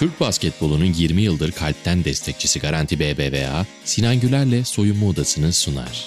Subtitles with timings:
[0.00, 6.06] Türk basketbolunun 20 yıldır kalpten destekçisi Garanti BBVA, Sinan Güler'le soyunma odasını sunar.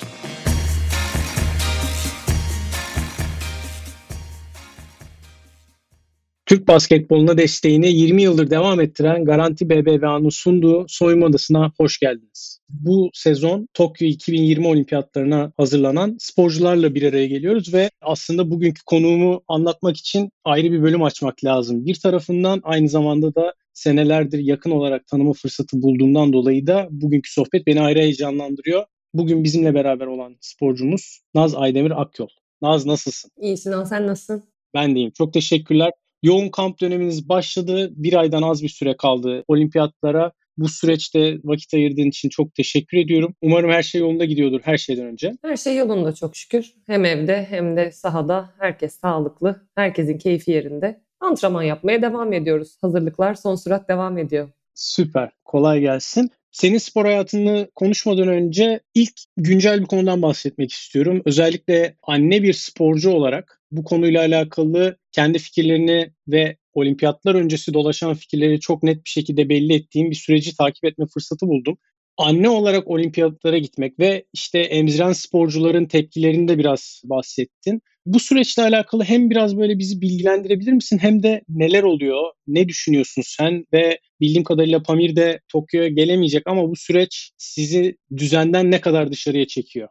[6.46, 12.60] Türk basketboluna desteğini 20 yıldır devam ettiren Garanti BBVA'nın sunduğu soyunma odasına hoş geldiniz.
[12.69, 19.98] Bu sezon Tokyo 2020 olimpiyatlarına hazırlanan sporcularla bir araya geliyoruz ve aslında bugünkü konuğumu anlatmak
[19.98, 21.86] için ayrı bir bölüm açmak lazım.
[21.86, 27.68] Bir tarafından aynı zamanda da senelerdir yakın olarak tanıma fırsatı bulduğumdan dolayı da bugünkü sohbet
[27.68, 28.86] beni ayrı heyecanlandırıyor.
[29.13, 32.27] Bugün bizimle beraber olan sporcumuz Naz Aydemir Akyol.
[32.62, 33.32] Naz nasılsın?
[33.41, 34.44] İyi Sinan sen nasılsın?
[34.73, 35.12] Ben deyim.
[35.12, 35.91] Çok teşekkürler.
[36.23, 37.90] Yoğun kamp döneminiz başladı.
[37.96, 40.32] Bir aydan az bir süre kaldı olimpiyatlara.
[40.58, 43.35] Bu süreçte vakit ayırdığın için çok teşekkür ediyorum.
[43.41, 45.32] Umarım her şey yolunda gidiyordur her şeyden önce.
[45.41, 46.74] Her şey yolunda çok şükür.
[46.88, 51.02] Hem evde hem de sahada herkes sağlıklı, herkesin keyfi yerinde.
[51.24, 52.77] Antrenman yapmaya devam ediyoruz.
[52.82, 54.49] Hazırlıklar son sürat devam ediyor.
[54.74, 55.29] Süper.
[55.46, 56.32] Kolay gelsin.
[56.52, 61.21] Senin spor hayatını konuşmadan önce ilk güncel bir konudan bahsetmek istiyorum.
[61.26, 68.59] Özellikle anne bir sporcu olarak bu konuyla alakalı kendi fikirlerini ve olimpiyatlar öncesi dolaşan fikirleri
[68.59, 71.77] çok net bir şekilde belli ettiğim bir süreci takip etme fırsatı buldum.
[72.17, 77.81] Anne olarak olimpiyatlara gitmek ve işte emziren sporcuların tepkilerini de biraz bahsettin.
[78.06, 83.22] Bu süreçle alakalı hem biraz böyle bizi bilgilendirebilir misin hem de neler oluyor, ne düşünüyorsun
[83.25, 89.11] sen ve bildiğim kadarıyla Pamir de Tokyo'ya gelemeyecek ama bu süreç sizi düzenden ne kadar
[89.11, 89.89] dışarıya çekiyor?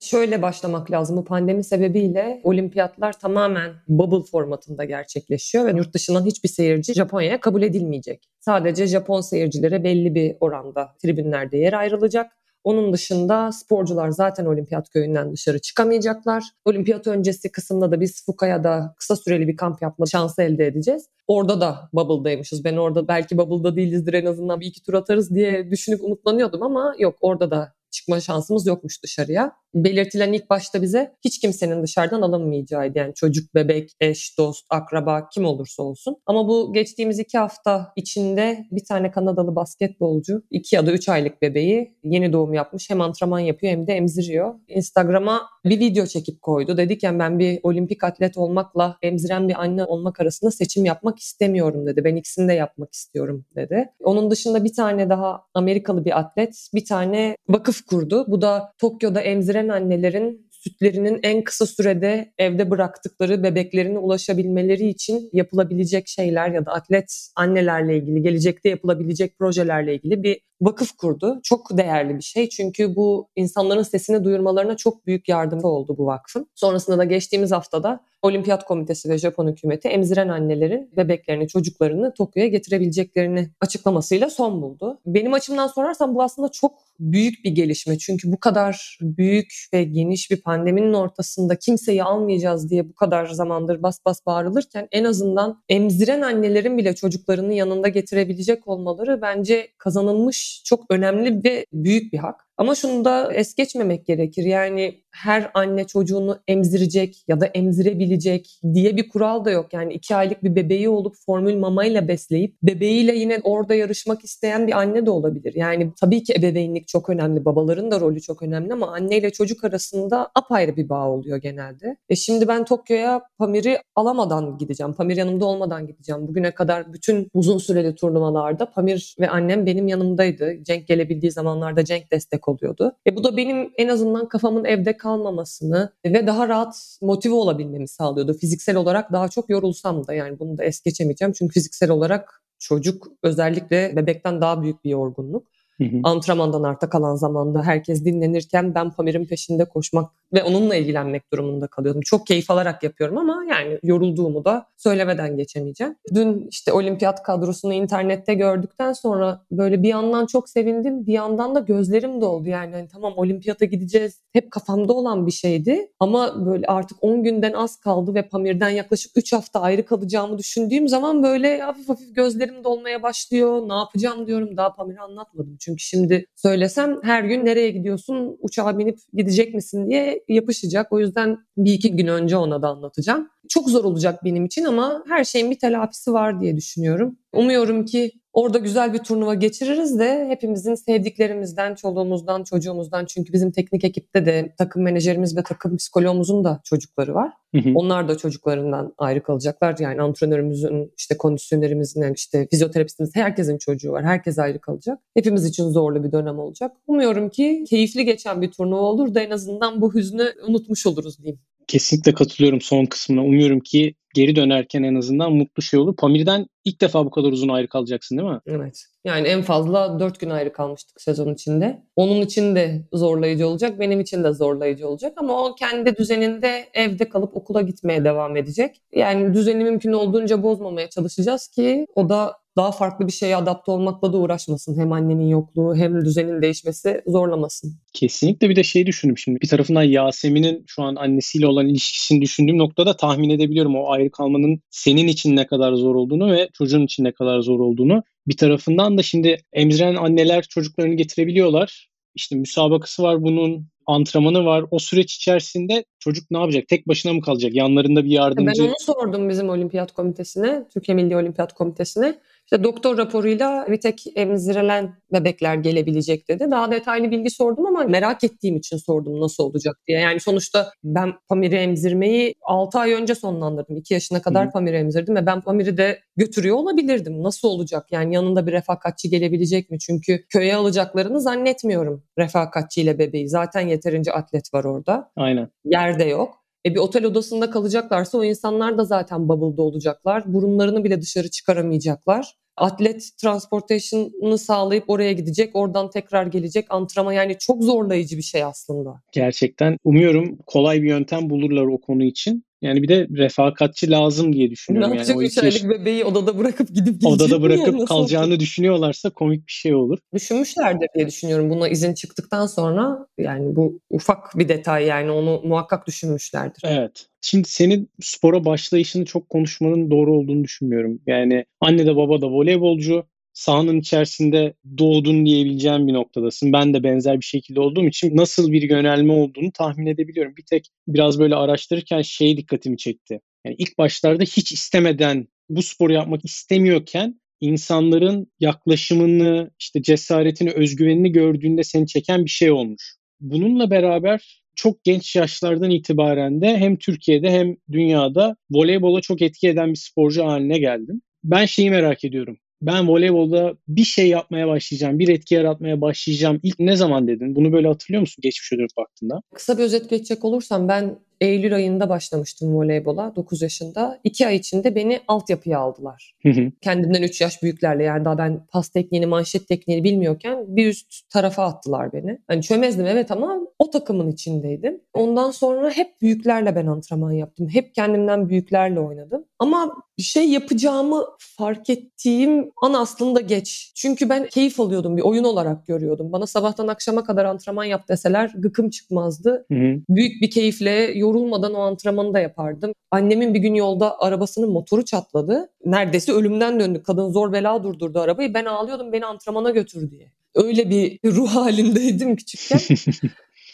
[0.00, 1.16] Şöyle başlamak lazım.
[1.16, 7.62] Bu pandemi sebebiyle olimpiyatlar tamamen bubble formatında gerçekleşiyor ve yurt dışından hiçbir seyirci Japonya'ya kabul
[7.62, 8.28] edilmeyecek.
[8.40, 12.32] Sadece Japon seyircilere belli bir oranda tribünlerde yer ayrılacak.
[12.64, 16.44] Onun dışında sporcular zaten olimpiyat köyünden dışarı çıkamayacaklar.
[16.64, 21.08] Olimpiyat öncesi kısımda da biz Fukaya'da kısa süreli bir kamp yapma şansı elde edeceğiz.
[21.26, 22.64] Orada da bubble'daymışız.
[22.64, 26.94] Ben orada belki bubble'da değilizdir en azından bir iki tur atarız diye düşünüp umutlanıyordum ama
[26.98, 29.52] yok orada da çıkma şansımız yokmuş dışarıya.
[29.74, 32.98] Belirtilen ilk başta bize hiç kimsenin dışarıdan alınmayacağıydı.
[32.98, 36.16] Yani çocuk, bebek, eş, dost, akraba kim olursa olsun.
[36.26, 41.42] Ama bu geçtiğimiz iki hafta içinde bir tane Kanadalı basketbolcu iki ya da üç aylık
[41.42, 42.90] bebeği yeni doğum yapmış.
[42.90, 44.54] Hem antrenman yapıyor hem de emziriyor.
[44.68, 46.76] Instagram'a bir video çekip koydu.
[46.76, 51.86] Dedik yani ben bir olimpik atlet olmakla emziren bir anne olmak arasında seçim yapmak istemiyorum
[51.86, 52.04] dedi.
[52.04, 53.88] Ben ikisini de yapmak istiyorum dedi.
[54.04, 58.24] Onun dışında bir tane daha Amerikalı bir atlet bir tane vakıf kurdu.
[58.28, 66.08] Bu da Tokyo'da emziren annelerin sütlerinin en kısa sürede evde bıraktıkları bebeklerine ulaşabilmeleri için yapılabilecek
[66.08, 71.40] şeyler ya da atlet annelerle ilgili gelecekte yapılabilecek projelerle ilgili bir vakıf kurdu.
[71.42, 76.46] Çok değerli bir şey çünkü bu insanların sesini duyurmalarına çok büyük yardımcı oldu bu vakfın.
[76.54, 83.50] Sonrasında da geçtiğimiz haftada Olimpiyat Komitesi ve Japon hükümeti emziren annelerin bebeklerini, çocuklarını Tokyo'ya getirebileceklerini
[83.60, 85.00] açıklamasıyla son buldu.
[85.06, 87.98] Benim açımdan sorarsan bu aslında çok büyük bir gelişme.
[87.98, 93.82] Çünkü bu kadar büyük ve geniş bir pandeminin ortasında kimseyi almayacağız diye bu kadar zamandır
[93.82, 100.84] bas bas bağırılırken en azından emziren annelerin bile çocuklarını yanında getirebilecek olmaları bence kazanılmış çok
[100.90, 102.49] önemli ve büyük bir hak.
[102.60, 104.44] Ama şunu da es geçmemek gerekir.
[104.44, 109.72] Yani her anne çocuğunu emzirecek ya da emzirebilecek diye bir kural da yok.
[109.72, 114.72] Yani iki aylık bir bebeği olup formül mamayla besleyip bebeğiyle yine orada yarışmak isteyen bir
[114.72, 115.54] anne de olabilir.
[115.56, 119.64] Yani tabii ki ebeveynlik çok önemli, babaların da rolü çok önemli ama anne ile çocuk
[119.64, 121.96] arasında apayrı bir bağ oluyor genelde.
[122.08, 124.92] E şimdi ben Tokyo'ya Pamir'i alamadan gideceğim.
[124.92, 126.28] Pamir yanımda olmadan gideceğim.
[126.28, 130.64] Bugüne kadar bütün uzun süreli turnuvalarda Pamir ve annem benim yanımdaydı.
[130.64, 132.96] Cenk gelebildiği zamanlarda Cenk destek oluyordu.
[133.06, 138.34] E bu da benim en azından kafamın evde kalmamasını ve daha rahat motive olabilmemi sağlıyordu.
[138.34, 141.32] Fiziksel olarak daha çok yorulsam da yani bunu da es geçemeyeceğim.
[141.32, 145.46] Çünkü fiziksel olarak çocuk özellikle bebekten daha büyük bir yorgunluk.
[145.80, 146.00] Hı hı.
[146.04, 152.00] Antrenmandan arta kalan zamanda herkes dinlenirken ben Pamir'in peşinde koşmak ve onunla ilgilenmek durumunda kalıyordum.
[152.00, 155.96] Çok keyif alarak yapıyorum ama yani yorulduğumu da söylemeden geçemeyeceğim.
[156.14, 161.60] Dün işte olimpiyat kadrosunu internette gördükten sonra böyle bir yandan çok sevindim, bir yandan da
[161.60, 162.48] gözlerim doldu.
[162.48, 164.20] Yani hani tamam olimpiyata gideceğiz.
[164.32, 169.12] Hep kafamda olan bir şeydi ama böyle artık 10 günden az kaldı ve Pamir'den yaklaşık
[169.16, 173.68] 3 hafta ayrı kalacağımı düşündüğüm zaman böyle hafif hafif gözlerim dolmaya başlıyor.
[173.68, 174.56] Ne yapacağım diyorum.
[174.56, 175.56] Daha Pamir'i anlatmadım.
[175.60, 180.92] Çünkü şimdi söylesem her gün nereye gidiyorsun, uçağa binip gidecek misin diye yapışacak.
[180.92, 183.28] O yüzden bir iki gün önce ona da anlatacağım.
[183.48, 187.18] Çok zor olacak benim için ama her şeyin bir telafisi var diye düşünüyorum.
[187.32, 193.84] Umuyorum ki Orada güzel bir turnuva geçiririz de hepimizin sevdiklerimizden, çoluğumuzdan, çocuğumuzdan çünkü bizim teknik
[193.84, 197.32] ekipte de takım menajerimiz ve takım psikologumuzun da çocukları var.
[197.54, 197.72] Hı hı.
[197.74, 199.76] Onlar da çocuklarından ayrı kalacaklar.
[199.78, 204.04] Yani antrenörümüzün, işte kondisyonerimizin, yani işte fizyoterapistimiz, herkesin çocuğu var.
[204.04, 204.98] Herkes ayrı kalacak.
[205.14, 206.72] Hepimiz için zorlu bir dönem olacak.
[206.86, 211.40] Umuyorum ki keyifli geçen bir turnuva olur da en azından bu hüznü unutmuş oluruz diyeyim.
[211.70, 213.24] Kesinlikle katılıyorum son kısmına.
[213.24, 215.96] Umuyorum ki geri dönerken en azından mutlu şey olur.
[215.96, 218.40] Pamir'den ilk defa bu kadar uzun ayrı kalacaksın değil mi?
[218.46, 218.84] Evet.
[219.04, 221.82] Yani en fazla 4 gün ayrı kalmıştık sezon içinde.
[221.96, 227.08] Onun için de zorlayıcı olacak, benim için de zorlayıcı olacak ama o kendi düzeninde evde
[227.08, 228.82] kalıp okula gitmeye devam edecek.
[228.94, 234.12] Yani düzeni mümkün olduğunca bozmamaya çalışacağız ki o da daha farklı bir şeye adapte olmakla
[234.12, 234.78] da uğraşmasın.
[234.80, 237.74] Hem annenin yokluğu hem düzenin değişmesi zorlamasın.
[237.92, 239.40] Kesinlikle bir de şey düşündüm şimdi.
[239.40, 244.60] Bir tarafından Yasemin'in şu an annesiyle olan ilişkisini düşündüğüm noktada tahmin edebiliyorum o ayrı kalmanın
[244.70, 248.02] senin için ne kadar zor olduğunu ve çocuğun için ne kadar zor olduğunu.
[248.26, 251.90] Bir tarafından da şimdi emziren anneler çocuklarını getirebiliyorlar.
[252.14, 254.64] İşte müsabakası var bunun, antrenmanı var.
[254.70, 256.68] O süreç içerisinde çocuk ne yapacak?
[256.68, 257.54] Tek başına mı kalacak?
[257.54, 258.62] Yanlarında bir yardımcı.
[258.62, 262.18] Ben onu sordum bizim olimpiyat komitesine, Türkiye Milli Olimpiyat Komitesi'ne.
[262.52, 266.50] İşte doktor raporuyla bir tek emzirilen bebekler gelebilecek dedi.
[266.50, 269.98] Daha detaylı bilgi sordum ama merak ettiğim için sordum nasıl olacak diye.
[269.98, 273.76] Yani sonuçta ben Pamir'i emzirmeyi 6 ay önce sonlandırdım.
[273.76, 274.50] 2 yaşına kadar Hı.
[274.50, 277.22] Pamir'i emzirdim ve ben Pamir'i de götürüyor olabilirdim.
[277.22, 277.86] Nasıl olacak?
[277.90, 279.78] Yani yanında bir refakatçi gelebilecek mi?
[279.78, 283.28] Çünkü köye alacaklarını zannetmiyorum refakatçiyle bebeği.
[283.28, 285.10] Zaten yeterince atlet var orada.
[285.16, 285.48] Aynen.
[285.64, 286.39] Yerde yok.
[286.66, 290.34] E bir otel odasında kalacaklarsa o insanlar da zaten bubble'da olacaklar.
[290.34, 297.62] Burunlarını bile dışarı çıkaramayacaklar atlet transportation'ını sağlayıp oraya gidecek, oradan tekrar gelecek antrenman yani çok
[297.62, 299.02] zorlayıcı bir şey aslında.
[299.12, 302.44] Gerçekten umuyorum kolay bir yöntem bulurlar o konu için.
[302.62, 304.90] Yani bir de refakatçi lazım diye düşünüyorum.
[304.90, 308.40] Ne yapacak yani 3 aylık bebeği odada bırakıp gidip Odada bırakıp yani kalacağını olacak?
[308.40, 309.98] düşünüyorlarsa komik bir şey olur.
[310.14, 311.50] Düşünmüşlerdir diye düşünüyorum.
[311.50, 316.62] Buna izin çıktıktan sonra yani bu ufak bir detay yani onu muhakkak düşünmüşlerdir.
[316.64, 317.06] Evet.
[317.22, 321.00] Şimdi senin spora başlayışını çok konuşmanın doğru olduğunu düşünmüyorum.
[321.06, 326.52] Yani anne de baba da voleybolcu sahanın içerisinde doğdun diyebileceğim bir noktadasın.
[326.52, 330.36] Ben de benzer bir şekilde olduğum için nasıl bir yönelme olduğunu tahmin edebiliyorum.
[330.36, 333.20] Bir tek biraz böyle araştırırken şey dikkatimi çekti.
[333.46, 341.64] Yani ilk başlarda hiç istemeden bu sporu yapmak istemiyorken insanların yaklaşımını, işte cesaretini, özgüvenini gördüğünde
[341.64, 342.96] seni çeken bir şey olmuş.
[343.20, 349.70] Bununla beraber çok genç yaşlardan itibaren de hem Türkiye'de hem dünyada voleybola çok etki eden
[349.70, 351.02] bir sporcu haline geldin.
[351.24, 356.40] Ben şeyi merak ediyorum ben voleybolda bir şey yapmaya başlayacağım, bir etki yaratmaya başlayacağım.
[356.42, 357.36] İlk ne zaman dedin?
[357.36, 359.22] Bunu böyle hatırlıyor musun geçmişe dönüp baktığında?
[359.34, 364.00] Kısa bir özet geçecek olursam ben Eylül ayında başlamıştım voleybola 9 yaşında.
[364.04, 366.14] 2 ay içinde beni altyapıya aldılar.
[366.22, 366.52] Hı hı.
[366.60, 371.44] Kendimden 3 yaş büyüklerle yani daha ben pas tekniğini, manşet tekniğini bilmiyorken bir üst tarafa
[371.44, 372.18] attılar beni.
[372.28, 374.80] Hani çömezdim evet ama o takımın içindeydim.
[374.94, 377.48] Ondan sonra hep büyüklerle ben antrenman yaptım.
[377.48, 379.24] Hep kendimden büyüklerle oynadım.
[379.38, 383.72] Ama bir şey yapacağımı fark ettiğim an aslında geç.
[383.74, 384.96] Çünkü ben keyif alıyordum.
[384.96, 386.12] Bir oyun olarak görüyordum.
[386.12, 389.46] Bana sabahtan akşama kadar antrenman yap deseler gıkım çıkmazdı.
[389.50, 389.80] Hı hı.
[389.88, 392.72] Büyük bir keyifle yorulmadan o antrenmanı da yapardım.
[392.90, 395.50] Annemin bir gün yolda arabasının motoru çatladı.
[395.64, 396.82] Neredeyse ölümden döndü.
[396.82, 398.34] Kadın zor bela durdurdu arabayı.
[398.34, 400.12] Ben ağlıyordum beni antrenmana götür diye.
[400.34, 402.60] Öyle bir ruh halindeydim küçükken.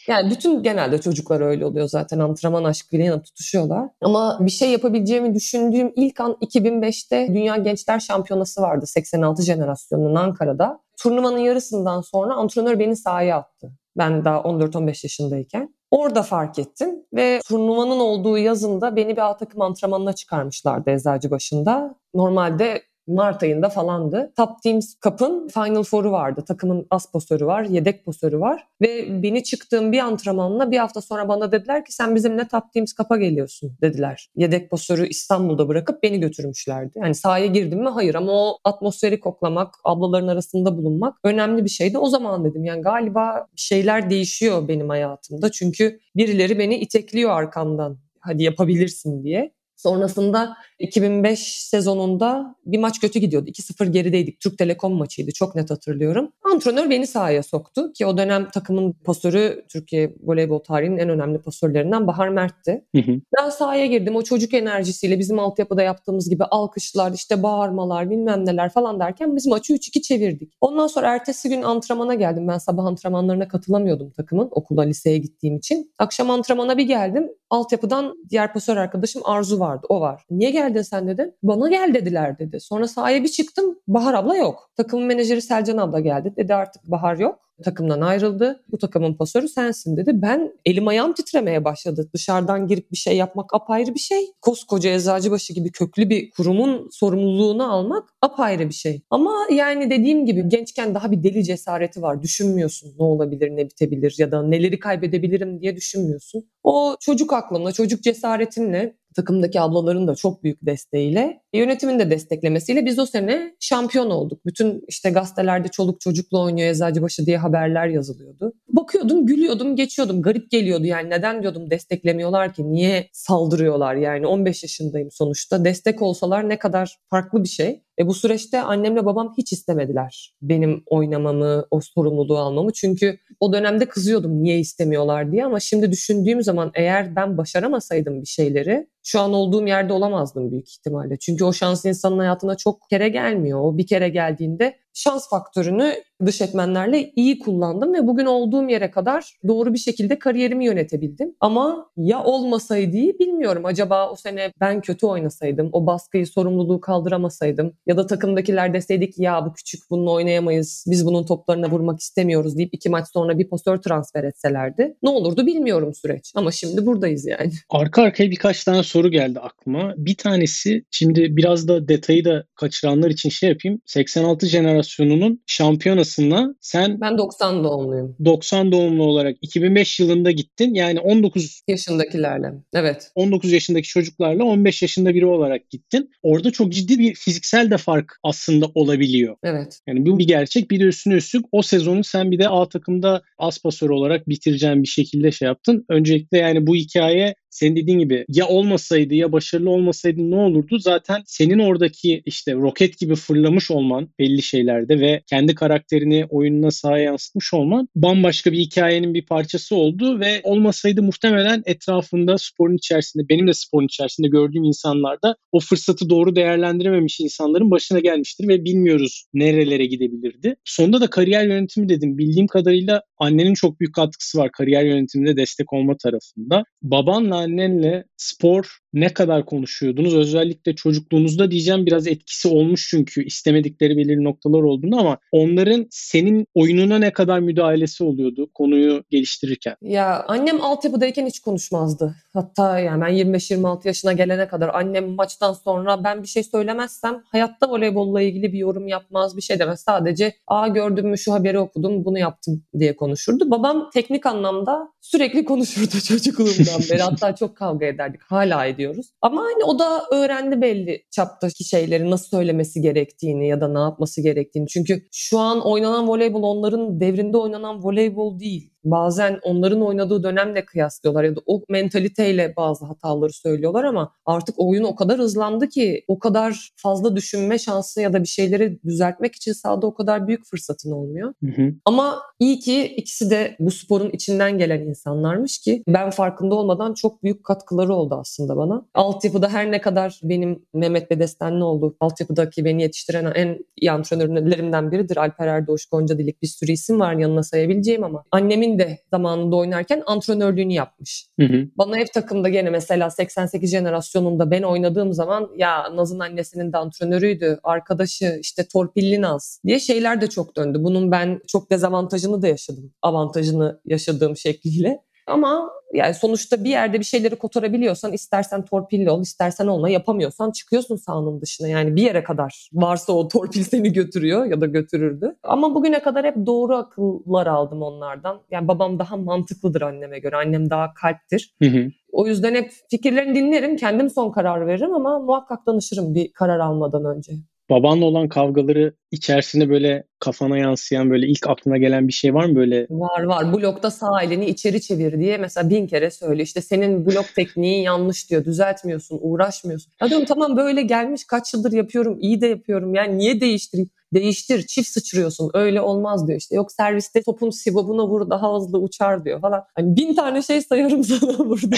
[0.08, 3.88] Yani bütün genelde çocuklar öyle oluyor zaten antrenman aşkıyla yana tutuşuyorlar.
[4.00, 10.80] Ama bir şey yapabileceğimi düşündüğüm ilk an 2005'te Dünya Gençler Şampiyonası vardı 86 jenerasyonunun Ankara'da.
[10.98, 13.72] Turnuvanın yarısından sonra antrenör beni sahaya attı.
[13.96, 15.75] Ben daha 14-15 yaşındayken.
[15.90, 20.90] Orada fark ettim ve turnuvanın olduğu yazında beni bir A takım antrenmanına çıkarmışlardı
[21.30, 21.94] başında.
[22.14, 24.32] Normalde Mart ayında falandı.
[24.36, 26.44] Top Teams Cup'ın Final Four'u vardı.
[26.48, 28.66] Takımın as posörü var, yedek posörü var.
[28.80, 32.94] Ve beni çıktığım bir antrenmanla bir hafta sonra bana dediler ki sen bizimle Top Teams
[32.94, 34.28] Cup'a geliyorsun dediler.
[34.36, 36.98] Yedek posörü İstanbul'da bırakıp beni götürmüşlerdi.
[36.98, 37.88] Yani sahaya girdim mi?
[37.88, 41.98] Hayır ama o atmosferi koklamak, ablaların arasında bulunmak önemli bir şeydi.
[41.98, 45.50] O zaman dedim yani galiba şeyler değişiyor benim hayatımda.
[45.50, 49.55] Çünkü birileri beni itekliyor arkamdan hadi yapabilirsin diye.
[49.76, 53.50] Sonrasında 2005 sezonunda bir maç kötü gidiyordu.
[53.50, 54.40] 2-0 gerideydik.
[54.40, 55.32] Türk Telekom maçıydı.
[55.32, 56.32] Çok net hatırlıyorum.
[56.42, 62.06] Antrenör beni sahaya soktu ki o dönem takımın pasörü Türkiye voleybol tarihinin en önemli pasörlerinden
[62.06, 62.84] Bahar Mert'ti.
[62.96, 63.20] Hı hı.
[63.38, 64.16] Ben sahaya girdim.
[64.16, 69.46] O çocuk enerjisiyle bizim altyapıda yaptığımız gibi alkışlar, işte bağırmalar, bilmem neler falan derken biz
[69.46, 70.52] maçı 3-2 çevirdik.
[70.60, 72.48] Ondan sonra ertesi gün antrenmana geldim.
[72.48, 75.92] Ben sabah antrenmanlarına katılamıyordum takımın okula, liseye gittiğim için.
[75.98, 77.28] Akşam antrenmana bir geldim.
[77.50, 80.24] Altyapıdan diğer pasör arkadaşım Arzu var vardı o var.
[80.30, 81.32] Niye geldin sen dedim.
[81.42, 82.60] Bana gel dediler dedi.
[82.60, 84.70] Sonra sahaya bir çıktım Bahar abla yok.
[84.76, 86.34] Takım menajeri Selcan abla geldi.
[86.36, 88.62] Dedi artık Bahar yok takımdan ayrıldı.
[88.70, 90.10] Bu takımın pasörü sensin dedi.
[90.14, 92.10] Ben elim ayağım titremeye başladı.
[92.14, 94.26] Dışarıdan girip bir şey yapmak apayrı bir şey.
[94.40, 99.02] Koskoca Eczacıbaşı gibi köklü bir kurumun sorumluluğunu almak apayrı bir şey.
[99.10, 102.22] Ama yani dediğim gibi gençken daha bir deli cesareti var.
[102.22, 106.44] Düşünmüyorsun ne olabilir, ne bitebilir ya da neleri kaybedebilirim diye düşünmüyorsun.
[106.64, 112.98] O çocuk aklımla, çocuk cesaretimle takımdaki ablaların da çok büyük desteğiyle, yönetimin de desteklemesiyle biz
[112.98, 114.46] o sene şampiyon olduk.
[114.46, 118.52] Bütün işte gazetelerde çoluk çocukla oynuyor Eczacıbaşı diye haberler yazılıyordu.
[118.68, 120.22] Bakıyordum, gülüyordum, geçiyordum.
[120.22, 122.72] Garip geliyordu yani neden diyordum desteklemiyorlar ki?
[122.72, 124.26] Niye saldırıyorlar yani?
[124.26, 125.64] 15 yaşındayım sonuçta.
[125.64, 127.85] Destek olsalar ne kadar farklı bir şey.
[127.98, 132.72] E bu süreçte annemle babam hiç istemediler benim oynamamı, o sorumluluğu almamı.
[132.72, 138.26] Çünkü o dönemde kızıyordum niye istemiyorlar diye ama şimdi düşündüğüm zaman eğer ben başaramasaydım bir
[138.26, 141.16] şeyleri şu an olduğum yerde olamazdım büyük ihtimalle.
[141.18, 143.60] Çünkü o şans insanın hayatına çok kere gelmiyor.
[143.60, 145.94] O bir kere geldiğinde şans faktörünü
[146.26, 151.34] dış etmenlerle iyi kullandım ve bugün olduğum yere kadar doğru bir şekilde kariyerimi yönetebildim.
[151.40, 153.64] Ama ya olmasaydı bilmiyorum.
[153.64, 159.46] Acaba o sene ben kötü oynasaydım, o baskıyı, sorumluluğu kaldıramasaydım ya da takımdakiler deseydik ya
[159.46, 163.76] bu küçük bununla oynayamayız, biz bunun toplarına vurmak istemiyoruz deyip iki maç sonra bir pasör
[163.76, 166.32] transfer etselerdi ne olurdu bilmiyorum süreç.
[166.34, 167.52] Ama şimdi buradayız yani.
[167.70, 169.94] Arka arkaya birkaç tane soru geldi aklıma.
[169.96, 173.80] Bir tanesi şimdi biraz da detayı da kaçıranlar için şey yapayım.
[173.86, 174.46] 86
[174.86, 178.16] jenerasyonunun şampiyonasına sen ben 90 doğumluyum.
[178.24, 180.74] 90 doğumlu olarak 2005 yılında gittin.
[180.74, 182.52] Yani 19 yaşındakilerle.
[182.74, 183.10] Evet.
[183.14, 186.10] 19 yaşındaki çocuklarla 15 yaşında biri olarak gittin.
[186.22, 189.36] Orada çok ciddi bir fiziksel de fark aslında olabiliyor.
[189.42, 189.80] Evet.
[189.86, 190.70] Yani bu bir gerçek.
[190.70, 194.82] Bir de üstüne üstlük o sezonu sen bir de A takımda as pasör olarak bitireceğin
[194.82, 195.84] bir şekilde şey yaptın.
[195.88, 200.78] Öncelikle yani bu hikaye senin dediğin gibi ya olmasaydı ya başarılı olmasaydı ne olurdu?
[200.78, 207.04] Zaten senin oradaki işte roket gibi fırlamış olman belli şeylerde ve kendi karakterini oyununa sahaya
[207.04, 213.48] yansıtmış olman bambaşka bir hikayenin bir parçası oldu ve olmasaydı muhtemelen etrafında sporun içerisinde benim
[213.48, 219.86] de sporun içerisinde gördüğüm insanlarda o fırsatı doğru değerlendirememiş insanların başına gelmiştir ve bilmiyoruz nerelere
[219.86, 220.56] gidebilirdi.
[220.64, 222.18] Sonunda da kariyer yönetimi dedim.
[222.18, 226.64] Bildiğim kadarıyla annenin çok büyük katkısı var kariyer yönetiminde destek olma tarafında.
[226.82, 227.94] Babanla annenle
[228.28, 230.14] spor ne kadar konuşuyordunuz?
[230.14, 236.98] Özellikle çocukluğunuzda diyeceğim biraz etkisi olmuş çünkü istemedikleri belirli noktalar olduğunu ama onların senin oyununa
[236.98, 239.76] ne kadar müdahalesi oluyordu konuyu geliştirirken?
[239.82, 242.14] Ya annem altyapıdayken hiç konuşmazdı.
[242.32, 247.70] Hatta yani ben 25-26 yaşına gelene kadar annem maçtan sonra ben bir şey söylemezsem hayatta
[247.70, 249.80] voleybolla ilgili bir yorum yapmaz, bir şey demez.
[249.80, 253.50] Sadece aa gördüm mü şu haberi okudum bunu yaptım diye konuşurdu.
[253.50, 257.02] Babam teknik anlamda sürekli konuşurdu çocukluğumdan beri.
[257.02, 258.20] Hatta çok kavga ederdik.
[258.22, 259.06] Hala ediyoruz.
[259.22, 264.22] Ama hani o da öğrendi belli çaptaki şeyleri nasıl söylemesi gerektiğini ya da ne yapması
[264.22, 264.66] gerektiğini.
[264.66, 271.24] Çünkü şu an oynanan voleybol onların devrinde oynanan voleybol değil bazen onların oynadığı dönemle kıyaslıyorlar
[271.24, 276.18] ya da o mentaliteyle bazı hataları söylüyorlar ama artık oyun o kadar hızlandı ki o
[276.18, 280.90] kadar fazla düşünme şansı ya da bir şeyleri düzeltmek için sahada o kadar büyük fırsatın
[280.90, 281.34] olmuyor.
[281.44, 281.74] Hı hı.
[281.84, 287.22] Ama iyi ki ikisi de bu sporun içinden gelen insanlarmış ki ben farkında olmadan çok
[287.22, 288.86] büyük katkıları oldu aslında bana.
[288.94, 291.96] Altyapıda her ne kadar benim Mehmet Bedestenli oldu.
[292.00, 295.16] Altyapıdaki beni yetiştiren en iyi antrenörlerimden biridir.
[295.16, 300.02] Alper Erdoğuş, Gonca Dilik bir sürü isim var yanına sayabileceğim ama annemin de zamanında oynarken
[300.06, 301.26] antrenörlüğünü yapmış.
[301.40, 301.68] Hı hı.
[301.78, 307.58] Bana ev takımda gene mesela 88 jenerasyonunda ben oynadığım zaman ya Naz'ın annesinin de antrenörüydü,
[307.62, 310.78] arkadaşı işte torpilli Naz diye şeyler de çok döndü.
[310.80, 312.92] Bunun ben çok dezavantajını da yaşadım.
[313.02, 315.06] Avantajını yaşadığım şekliyle.
[315.26, 320.96] Ama yani sonuçta bir yerde bir şeyleri kotarabiliyorsan istersen torpilli ol istersen olma yapamıyorsan çıkıyorsun
[320.96, 321.68] sahanın dışına.
[321.68, 325.36] Yani bir yere kadar varsa o torpil seni götürüyor ya da götürürdü.
[325.42, 328.40] Ama bugüne kadar hep doğru akıllar aldım onlardan.
[328.50, 330.36] Yani babam daha mantıklıdır anneme göre.
[330.36, 331.54] Annem daha kalptir.
[331.62, 331.90] Hı hı.
[332.12, 333.76] O yüzden hep fikirlerini dinlerim.
[333.76, 337.32] Kendim son karar veririm ama muhakkak danışırım bir karar almadan önce
[337.70, 342.56] babanla olan kavgaları içerisinde böyle kafana yansıyan böyle ilk aklına gelen bir şey var mı
[342.56, 342.86] böyle?
[342.90, 343.52] Var var.
[343.52, 346.42] Blokta sağ elini içeri çevir diye mesela bin kere söyle.
[346.42, 348.44] İşte senin blok tekniğin yanlış diyor.
[348.44, 349.92] Düzeltmiyorsun, uğraşmıyorsun.
[350.02, 352.94] Ya diyorum tamam böyle gelmiş kaç yıldır yapıyorum, iyi de yapıyorum.
[352.94, 353.90] Yani niye değiştireyim?
[354.14, 355.50] Değiştir, çift sıçrıyorsun.
[355.54, 356.56] Öyle olmaz diyor işte.
[356.56, 359.64] Yok serviste topun sibobuna vur daha hızlı uçar diyor falan.
[359.74, 361.76] Hani bin tane şey sayarım sana burada.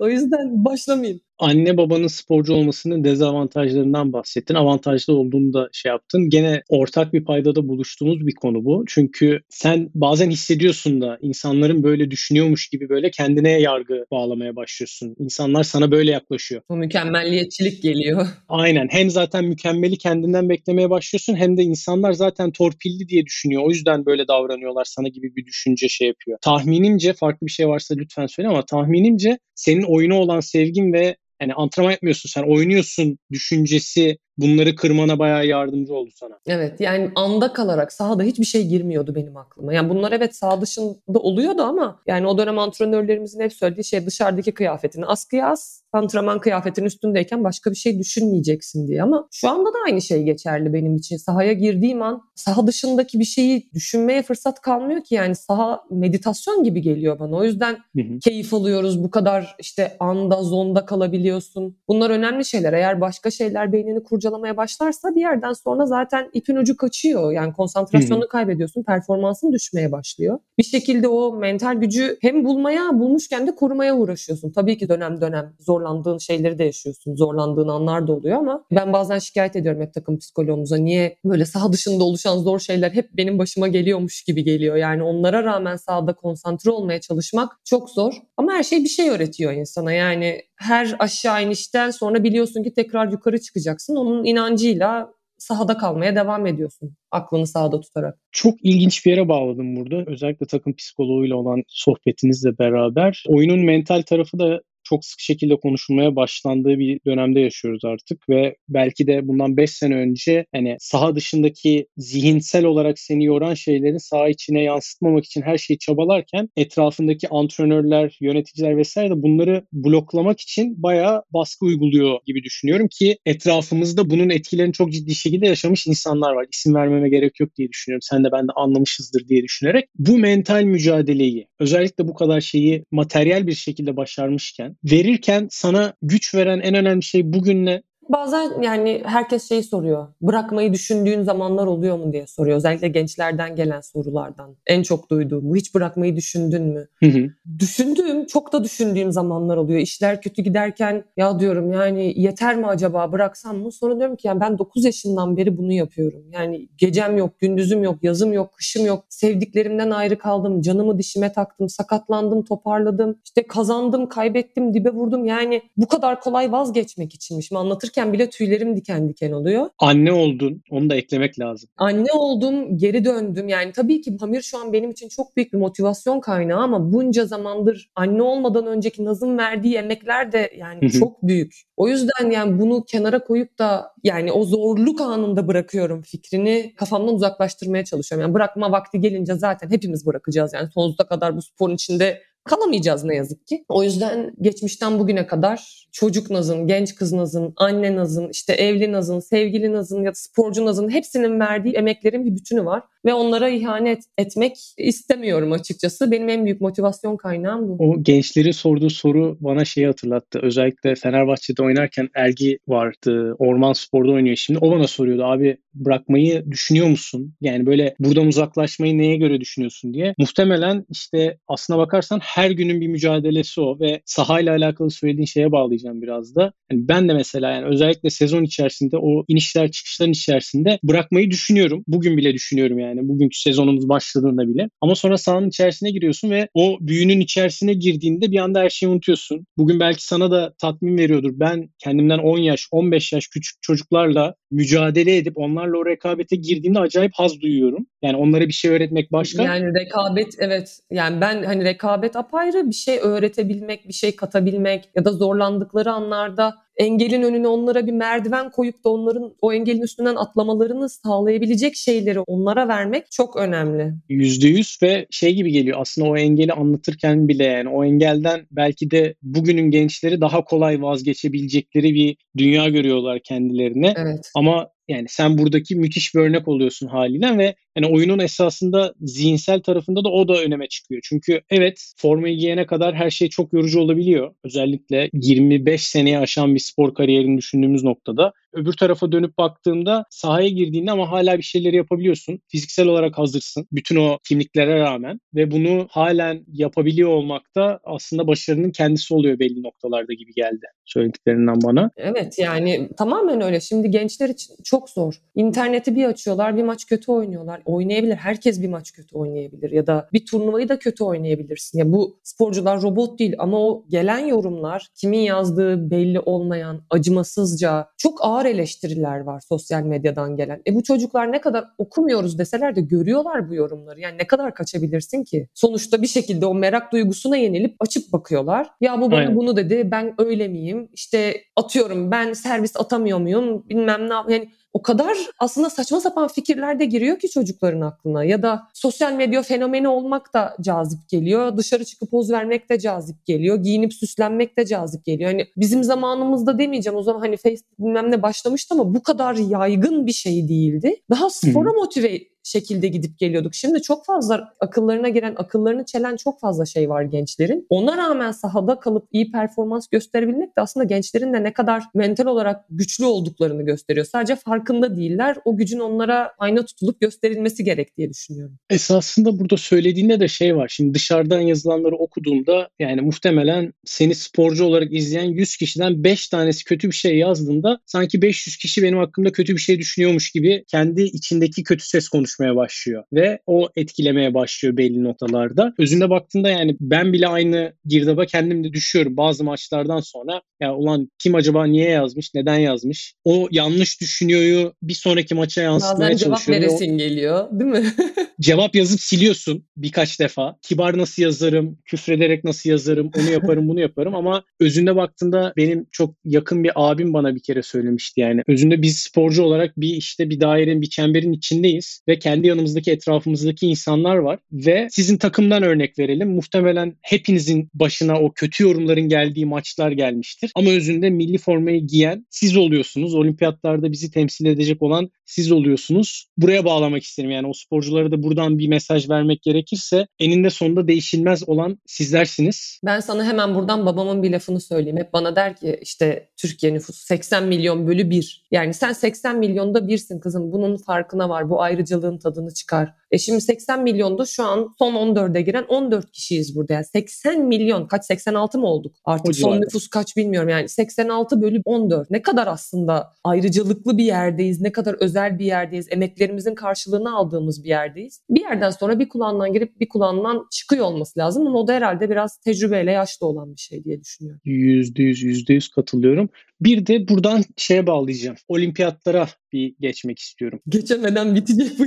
[0.00, 4.54] o yüzden başlamayayım anne babanın sporcu olmasının dezavantajlarından bahsettin.
[4.54, 6.30] Avantajlı olduğunu da şey yaptın.
[6.30, 8.84] Gene ortak bir paydada buluştuğumuz bir konu bu.
[8.88, 15.16] Çünkü sen bazen hissediyorsun da insanların böyle düşünüyormuş gibi böyle kendine yargı bağlamaya başlıyorsun.
[15.18, 16.62] İnsanlar sana böyle yaklaşıyor.
[16.70, 18.26] Bu mükemmelliyetçilik geliyor.
[18.48, 18.88] Aynen.
[18.90, 23.62] Hem zaten mükemmeli kendinden beklemeye başlıyorsun hem de insanlar zaten torpilli diye düşünüyor.
[23.66, 26.38] O yüzden böyle davranıyorlar sana gibi bir düşünce şey yapıyor.
[26.42, 31.54] Tahminimce farklı bir şey varsa lütfen söyle ama tahminimce senin oyuna olan sevgin ve yani
[31.54, 36.38] antrenman yapmıyorsun sen oynuyorsun düşüncesi bunları kırmana bayağı yardımcı oldu sana.
[36.46, 39.74] Evet yani anda kalarak sahada hiçbir şey girmiyordu benim aklıma.
[39.74, 44.52] Yani bunlar evet saha dışında oluyordu ama yani o dönem antrenörlerimizin hep söylediği şey dışarıdaki
[44.52, 49.02] kıyafetini askıya as, antrenman kıyafetinin üstündeyken başka bir şey düşünmeyeceksin diye.
[49.02, 51.16] Ama şu anda da aynı şey geçerli benim için.
[51.16, 56.82] Sahaya girdiğim an saha dışındaki bir şeyi düşünmeye fırsat kalmıyor ki yani saha meditasyon gibi
[56.82, 57.36] geliyor bana.
[57.36, 58.18] O yüzden hı hı.
[58.24, 59.04] keyif alıyoruz.
[59.04, 61.76] Bu kadar işte anda, zonda kalabiliyorsun.
[61.88, 62.72] Bunlar önemli şeyler.
[62.72, 67.32] Eğer başka şeyler beynini kuracak kurcalamaya başlarsa bir yerden sonra zaten ipin ucu kaçıyor.
[67.32, 70.38] Yani konsantrasyonunu kaybediyorsun, performansın düşmeye başlıyor.
[70.58, 74.52] Bir şekilde o mental gücü hem bulmaya, bulmuşken de korumaya uğraşıyorsun.
[74.52, 77.16] Tabii ki dönem dönem zorlandığın şeyleri de yaşıyorsun.
[77.16, 80.76] Zorlandığın anlar da oluyor ama ben bazen şikayet ediyorum hep takım psikoloğumuza.
[80.76, 84.76] Niye böyle saha dışında oluşan zor şeyler hep benim başıma geliyormuş gibi geliyor.
[84.76, 88.12] Yani onlara rağmen sahada konsantre olmaya çalışmak çok zor.
[88.36, 89.92] Ama her şey bir şey öğretiyor insana.
[89.92, 93.96] Yani her aşağı inişten sonra biliyorsun ki tekrar yukarı çıkacaksın.
[93.96, 96.96] Onun inancıyla sahada kalmaya devam ediyorsun.
[97.10, 98.18] Aklını sahada tutarak.
[98.32, 100.10] Çok ilginç bir yere bağladım burada.
[100.10, 103.24] Özellikle takım psikoloğuyla olan sohbetinizle beraber.
[103.28, 109.06] Oyunun mental tarafı da çok sık şekilde konuşulmaya başlandığı bir dönemde yaşıyoruz artık ve belki
[109.06, 114.62] de bundan 5 sene önce hani saha dışındaki zihinsel olarak seni yoran şeylerin saha içine
[114.62, 121.66] yansıtmamak için her şeyi çabalarken etrafındaki antrenörler, yöneticiler vesaire de bunları bloklamak için bayağı baskı
[121.66, 126.46] uyguluyor gibi düşünüyorum ki etrafımızda bunun etkilerini çok ciddi şekilde yaşamış insanlar var.
[126.52, 128.02] İsim vermeme gerek yok diye düşünüyorum.
[128.02, 133.46] Sen de ben de anlamışızdır diye düşünerek bu mental mücadeleyi özellikle bu kadar şeyi materyal
[133.46, 137.82] bir şekilde başarmışken verirken sana güç veren en önemli şey bugün ne?
[138.08, 140.06] Bazen yani herkes şeyi soruyor.
[140.22, 142.56] Bırakmayı düşündüğün zamanlar oluyor mu diye soruyor.
[142.56, 144.56] Özellikle gençlerden gelen sorulardan.
[144.66, 145.56] En çok duyduğum bu.
[145.56, 146.88] Hiç bırakmayı düşündün mü?
[147.00, 147.30] Hı hı.
[147.58, 149.80] Düşündüğüm, çok da düşündüğüm zamanlar oluyor.
[149.80, 153.72] İşler kötü giderken ya diyorum yani yeter mi acaba bıraksam mı?
[153.72, 156.24] Sonra diyorum ki yani ben 9 yaşından beri bunu yapıyorum.
[156.32, 159.04] Yani gecem yok, gündüzüm yok, yazım yok, kışım yok.
[159.08, 160.60] Sevdiklerimden ayrı kaldım.
[160.60, 163.18] Canımı dişime taktım, sakatlandım, toparladım.
[163.24, 165.24] İşte kazandım, kaybettim, dibe vurdum.
[165.24, 167.52] Yani bu kadar kolay vazgeçmek içinmiş.
[167.52, 169.68] Anlatır anlatırken bile tüylerim diken diken oluyor.
[169.78, 170.62] Anne oldun.
[170.70, 171.70] Onu da eklemek lazım.
[171.76, 173.48] Anne oldum, geri döndüm.
[173.48, 177.24] Yani tabii ki Pamir şu an benim için çok büyük bir motivasyon kaynağı ama bunca
[177.24, 181.54] zamandır anne olmadan önceki Naz'ın verdiği emekler de yani çok büyük.
[181.76, 187.84] O yüzden yani bunu kenara koyup da yani o zorluk anında bırakıyorum fikrini kafamdan uzaklaştırmaya
[187.84, 188.22] çalışıyorum.
[188.22, 190.52] Yani bırakma vakti gelince zaten hepimiz bırakacağız.
[190.54, 193.64] Yani sonsuza kadar bu sporun içinde kalamayacağız ne yazık ki.
[193.68, 199.20] O yüzden geçmişten bugüne kadar çocuk nazın, genç kız nazın, anne nazın, işte evli nazın,
[199.20, 202.82] sevgili nazın ya da sporcu nazın hepsinin verdiği emeklerin bir bütünü var.
[203.04, 206.10] Ve onlara ihanet etmek istemiyorum açıkçası.
[206.10, 207.84] Benim en büyük motivasyon kaynağım bu.
[207.84, 210.38] O gençleri sorduğu soru bana şeyi hatırlattı.
[210.42, 213.34] Özellikle Fenerbahçe'de oynarken Ergi vardı.
[213.38, 214.58] Orman Spor'da oynuyor şimdi.
[214.62, 217.34] O bana soruyordu abi bırakmayı düşünüyor musun?
[217.40, 220.14] Yani böyle buradan uzaklaşmayı neye göre düşünüyorsun diye.
[220.18, 226.02] Muhtemelen işte aslına bakarsan her günün bir mücadelesi o ve sahayla alakalı söylediğin şeye bağlayacağım
[226.02, 226.52] biraz da.
[226.70, 231.84] Yani ben de mesela yani özellikle sezon içerisinde o inişler çıkışların içerisinde bırakmayı düşünüyorum.
[231.86, 234.68] Bugün bile düşünüyorum yani bugünkü sezonumuz başladığında bile.
[234.80, 239.46] Ama sonra sahanın içerisine giriyorsun ve o büyünün içerisine girdiğinde bir anda her şeyi unutuyorsun.
[239.56, 241.30] Bugün belki sana da tatmin veriyordur.
[241.34, 247.12] Ben kendimden 10 yaş, 15 yaş küçük çocuklarla mücadele edip onlarla o rekabete girdiğimde acayip
[247.14, 247.86] haz duyuyorum.
[248.02, 249.42] Yani onlara bir şey öğretmek başka.
[249.42, 250.78] Yani rekabet evet.
[250.90, 256.54] Yani ben hani rekabet apayrı bir şey öğretebilmek, bir şey katabilmek ya da zorlandıkları anlarda
[256.76, 262.68] engelin önüne onlara bir merdiven koyup da onların o engelin üstünden atlamalarını sağlayabilecek şeyleri onlara
[262.68, 263.94] vermek çok önemli.
[264.08, 268.90] Yüzde yüz ve şey gibi geliyor aslında o engeli anlatırken bile yani o engelden belki
[268.90, 273.94] de bugünün gençleri daha kolay vazgeçebilecekleri bir dünya görüyorlar kendilerine.
[273.96, 274.30] Evet.
[274.34, 280.04] Ama yani sen buradaki müthiş bir örnek oluyorsun haliyle ve yani oyunun esasında zihinsel tarafında
[280.04, 281.00] da o da öneme çıkıyor.
[281.04, 284.34] Çünkü evet formayı giyene kadar her şey çok yorucu olabiliyor.
[284.44, 290.90] Özellikle 25 seneye aşan bir spor kariyerini düşündüğümüz noktada öbür tarafa dönüp baktığımda sahaya girdiğinde
[290.90, 292.40] ama hala bir şeyleri yapabiliyorsun.
[292.48, 293.66] Fiziksel olarak hazırsın.
[293.72, 299.62] Bütün o kimliklere rağmen ve bunu halen yapabiliyor olmak da aslında başarının kendisi oluyor belli
[299.62, 301.90] noktalarda gibi geldi söylediklerinden bana.
[301.96, 303.60] Evet yani tamamen öyle.
[303.60, 305.14] Şimdi gençler için çok zor.
[305.34, 307.62] İnterneti bir açıyorlar bir maç kötü oynuyorlar.
[307.64, 308.16] Oynayabilir.
[308.16, 311.78] Herkes bir maç kötü oynayabilir ya da bir turnuvayı da kötü oynayabilirsin.
[311.78, 318.18] Ya bu sporcular robot değil ama o gelen yorumlar kimin yazdığı belli olmayan acımasızca çok
[318.24, 320.62] ağır eleştiriler var sosyal medyadan gelen.
[320.66, 324.00] E bu çocuklar ne kadar okumuyoruz deseler de görüyorlar bu yorumları.
[324.00, 325.48] Yani ne kadar kaçabilirsin ki?
[325.54, 328.70] Sonuçta bir şekilde o merak duygusuna yenilip açıp bakıyorlar.
[328.80, 329.36] Ya bu bana Aynen.
[329.36, 330.88] bunu dedi ben öyle miyim?
[330.92, 333.68] İşte atıyorum ben servis atamıyor muyum?
[333.68, 338.24] Bilmem ne yani o kadar aslında saçma sapan fikirler de giriyor ki çocukların aklına.
[338.24, 341.56] Ya da sosyal medya fenomeni olmak da cazip geliyor.
[341.56, 343.56] Dışarı çıkıp poz vermek de cazip geliyor.
[343.56, 345.30] Giyinip süslenmek de cazip geliyor.
[345.30, 350.06] Hani bizim zamanımızda demeyeceğim o zaman hani Facebook bilmem ne başlamıştı ama bu kadar yaygın
[350.06, 350.96] bir şey değildi.
[351.10, 353.54] Daha spora motive şekilde gidip geliyorduk.
[353.54, 357.66] Şimdi çok fazla akıllarına giren, akıllarını çelen çok fazla şey var gençlerin.
[357.70, 362.64] Ona rağmen sahada kalıp iyi performans gösterebilmek de aslında gençlerin de ne kadar mental olarak
[362.70, 364.06] güçlü olduklarını gösteriyor.
[364.06, 365.36] Sadece farkında değiller.
[365.44, 368.56] O gücün onlara ayna tutulup gösterilmesi gerek diye düşünüyorum.
[368.70, 370.68] Esasında burada söylediğinde de şey var.
[370.68, 376.88] Şimdi dışarıdan yazılanları okuduğumda yani muhtemelen seni sporcu olarak izleyen 100 kişiden 5 tanesi kötü
[376.88, 381.62] bir şey yazdığında sanki 500 kişi benim hakkımda kötü bir şey düşünüyormuş gibi kendi içindeki
[381.62, 385.74] kötü ses konuşuyor konuşmaya başlıyor ve o etkilemeye başlıyor belli noktalarda.
[385.78, 390.42] Özünde baktığında yani ben bile aynı girdaba kendim de düşüyorum bazı maçlardan sonra.
[390.60, 393.14] Ya ulan kim acaba niye yazmış, neden yazmış?
[393.24, 396.56] O yanlış düşünüyoryu bir sonraki maça yansıtmaya Bazen çalışıyor.
[396.56, 397.92] Bazen cevap veresin geliyor değil mi?
[398.40, 400.56] cevap yazıp siliyorsun birkaç defa.
[400.62, 406.14] Kibar nasıl yazarım, küfrederek nasıl yazarım, onu yaparım, bunu yaparım ama özünde baktığında benim çok
[406.24, 408.42] yakın bir abim bana bir kere söylemişti yani.
[408.48, 413.66] Özünde biz sporcu olarak bir işte bir dairenin, bir çemberin içindeyiz ve kendi yanımızdaki etrafımızdaki
[413.66, 416.30] insanlar var ve sizin takımdan örnek verelim.
[416.34, 420.50] Muhtemelen hepinizin başına o kötü yorumların geldiği maçlar gelmiştir.
[420.54, 423.14] Ama özünde milli formayı giyen siz oluyorsunuz.
[423.14, 426.26] Olimpiyatlarda bizi temsil edecek olan siz oluyorsunuz.
[426.36, 431.48] Buraya bağlamak isterim yani o sporculara da buradan bir mesaj vermek gerekirse eninde sonunda değişilmez
[431.48, 432.80] olan sizlersiniz.
[432.84, 434.98] Ben sana hemen buradan babamın bir lafını söyleyeyim.
[434.98, 438.44] Hep bana der ki işte Türkiye nüfusu 80 milyon bölü 1.
[438.50, 440.52] Yani sen 80 milyonda birsin kızım.
[440.52, 441.50] Bunun farkına var.
[441.50, 442.94] Bu ayrıcalığın tadını çıkar.
[443.14, 446.72] E şimdi 80 milyonda şu an son 14'e giren 14 kişiyiz burada.
[446.72, 448.96] Yani 80 milyon kaç 86 mı olduk?
[449.04, 450.48] Artık o son nüfus kaç bilmiyorum.
[450.48, 452.10] Yani 86 bölü 14.
[452.10, 454.60] Ne kadar aslında ayrıcalıklı bir yerdeyiz.
[454.60, 455.86] Ne kadar özel bir yerdeyiz.
[455.90, 458.20] Emeklerimizin karşılığını aldığımız bir yerdeyiz.
[458.30, 461.46] Bir yerden sonra bir kulağından girip bir kulağından çıkıyor olması lazım.
[461.46, 464.40] Ama o da herhalde biraz tecrübeyle yaşlı olan bir şey diye düşünüyorum.
[464.44, 466.28] Yüzde yüz, yüzde yüz katılıyorum.
[466.60, 468.36] Bir de buradan şeye bağlayacağım.
[468.48, 470.60] Olimpiyatlara bir geçmek istiyorum.
[470.68, 471.86] Geçemeden bitecek bu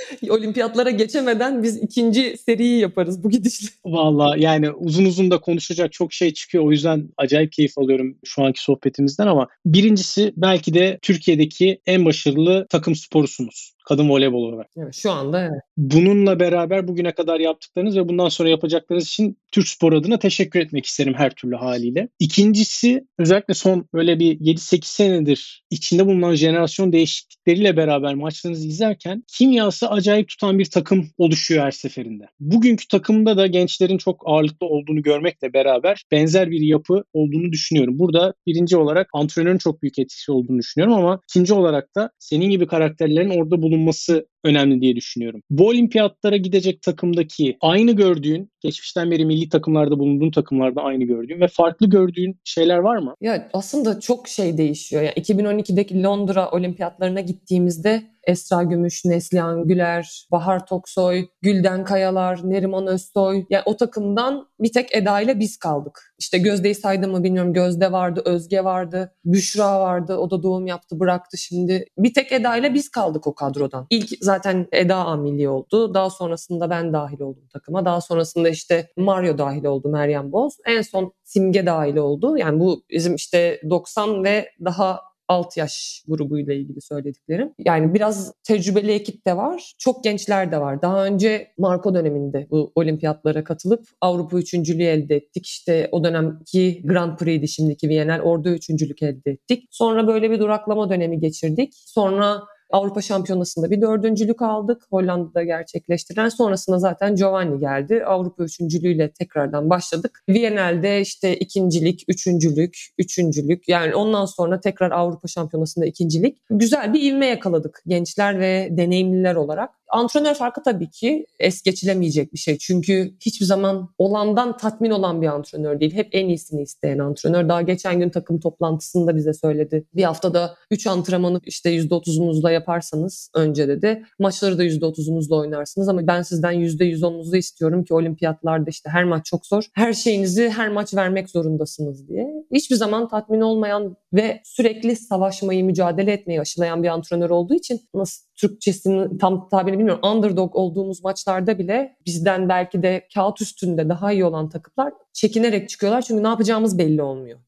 [0.28, 3.68] olimpiyatlara geçemeden biz ikinci seriyi yaparız bu gidişle.
[3.84, 6.64] Valla yani uzun uzun da konuşacak çok şey çıkıyor.
[6.64, 12.66] O yüzden acayip keyif alıyorum şu anki sohbetimizden ama birincisi belki de Türkiye'deki en başarılı
[12.70, 13.71] takım sporusunuz.
[13.88, 14.66] Kadın voleybol olarak.
[14.76, 15.62] Evet, şu anda evet.
[15.76, 20.86] Bununla beraber bugüne kadar yaptıklarınız ve bundan sonra yapacaklarınız için Türk Spor adına teşekkür etmek
[20.86, 22.08] isterim her türlü haliyle.
[22.18, 29.90] İkincisi özellikle son böyle bir 7-8 senedir içinde bulunan jenerasyon değişiklikleriyle beraber maçlarınızı izlerken kimyası
[29.90, 32.24] acayip tutan bir takım oluşuyor her seferinde.
[32.40, 37.98] Bugünkü takımda da gençlerin çok ağırlıklı olduğunu görmekle beraber benzer bir yapı olduğunu düşünüyorum.
[37.98, 42.66] Burada birinci olarak antrenörün çok büyük etkisi olduğunu düşünüyorum ama ikinci olarak da senin gibi
[42.66, 45.40] karakterlerin orada bulunması önemli diye düşünüyorum.
[45.50, 51.48] Bu olimpiyatlara gidecek takımdaki aynı gördüğün, geçmişten beri milli takımlarda bulunduğun takımlarda aynı gördüğün ve
[51.48, 53.14] farklı gördüğün şeyler var mı?
[53.20, 55.02] Ya aslında çok şey değişiyor.
[55.02, 63.44] Yani 2012'deki Londra olimpiyatlarına gittiğimizde Esra Gümüş, Neslihan Güler, Bahar Toksoy, Gülden Kayalar, Neriman Özsoy.
[63.50, 66.14] Yani o takımdan bir tek Eda ile biz kaldık.
[66.18, 67.52] İşte Gözde'yi saydım mı bilmiyorum.
[67.52, 70.16] Gözde vardı, Özge vardı, Büşra vardı.
[70.16, 71.84] O da doğum yaptı, bıraktı şimdi.
[71.98, 73.86] Bir tek Eda ile biz kaldık o kadrodan.
[73.90, 75.94] İlk zaten Eda amili oldu.
[75.94, 77.84] Daha sonrasında ben dahil oldum takıma.
[77.84, 80.56] Daha sonrasında işte Mario dahil oldu, Meryem Boz.
[80.66, 82.36] En son Simge dahil oldu.
[82.36, 87.52] Yani bu bizim işte 90 ve daha alt yaş grubuyla ilgili söylediklerim.
[87.64, 89.74] Yani biraz tecrübeli ekip de var.
[89.78, 90.82] Çok gençler de var.
[90.82, 95.46] Daha önce Marco döneminde bu olimpiyatlara katılıp Avrupa üçüncülüğü elde ettik.
[95.46, 98.20] İşte o dönemki Grand Prix'di şimdiki Viyanel.
[98.20, 99.68] Orada üçüncülük elde ettik.
[99.70, 101.72] Sonra böyle bir duraklama dönemi geçirdik.
[101.74, 104.82] Sonra Avrupa Şampiyonası'nda bir dördüncülük aldık.
[104.90, 106.28] Hollanda'da gerçekleştirilen.
[106.28, 108.04] Sonrasında zaten Giovanni geldi.
[108.04, 110.22] Avrupa üçüncülüğüyle tekrardan başladık.
[110.28, 113.68] Viyana'da işte ikincilik, üçüncülük, üçüncülük.
[113.68, 116.38] Yani ondan sonra tekrar Avrupa Şampiyonası'nda ikincilik.
[116.50, 119.70] Güzel bir ivme yakaladık gençler ve deneyimliler olarak.
[119.92, 122.58] Antrenör farkı tabii ki es geçilemeyecek bir şey.
[122.58, 125.94] Çünkü hiçbir zaman olandan tatmin olan bir antrenör değil.
[125.94, 127.48] Hep en iyisini isteyen antrenör.
[127.48, 129.84] Daha geçen gün takım toplantısında bize söyledi.
[129.94, 134.04] Bir haftada 3 antrenmanı işte %30'unuzla yaparsanız önce dedi.
[134.18, 139.46] Maçları da %30'unuzla oynarsınız ama ben sizden %110'unuzu istiyorum ki olimpiyatlarda işte her maç çok
[139.46, 139.64] zor.
[139.74, 142.28] Her şeyinizi her maç vermek zorundasınız diye.
[142.52, 148.22] Hiçbir zaman tatmin olmayan ve sürekli savaşmayı, mücadele etmeyi aşılayan bir antrenör olduğu için nasıl
[148.36, 150.08] Türkçesini tam tabirini bilmiyorum.
[150.08, 156.02] Underdog olduğumuz maçlarda bile bizden belki de kağıt üstünde daha iyi olan takımlar çekinerek çıkıyorlar.
[156.02, 157.38] Çünkü ne yapacağımız belli olmuyor.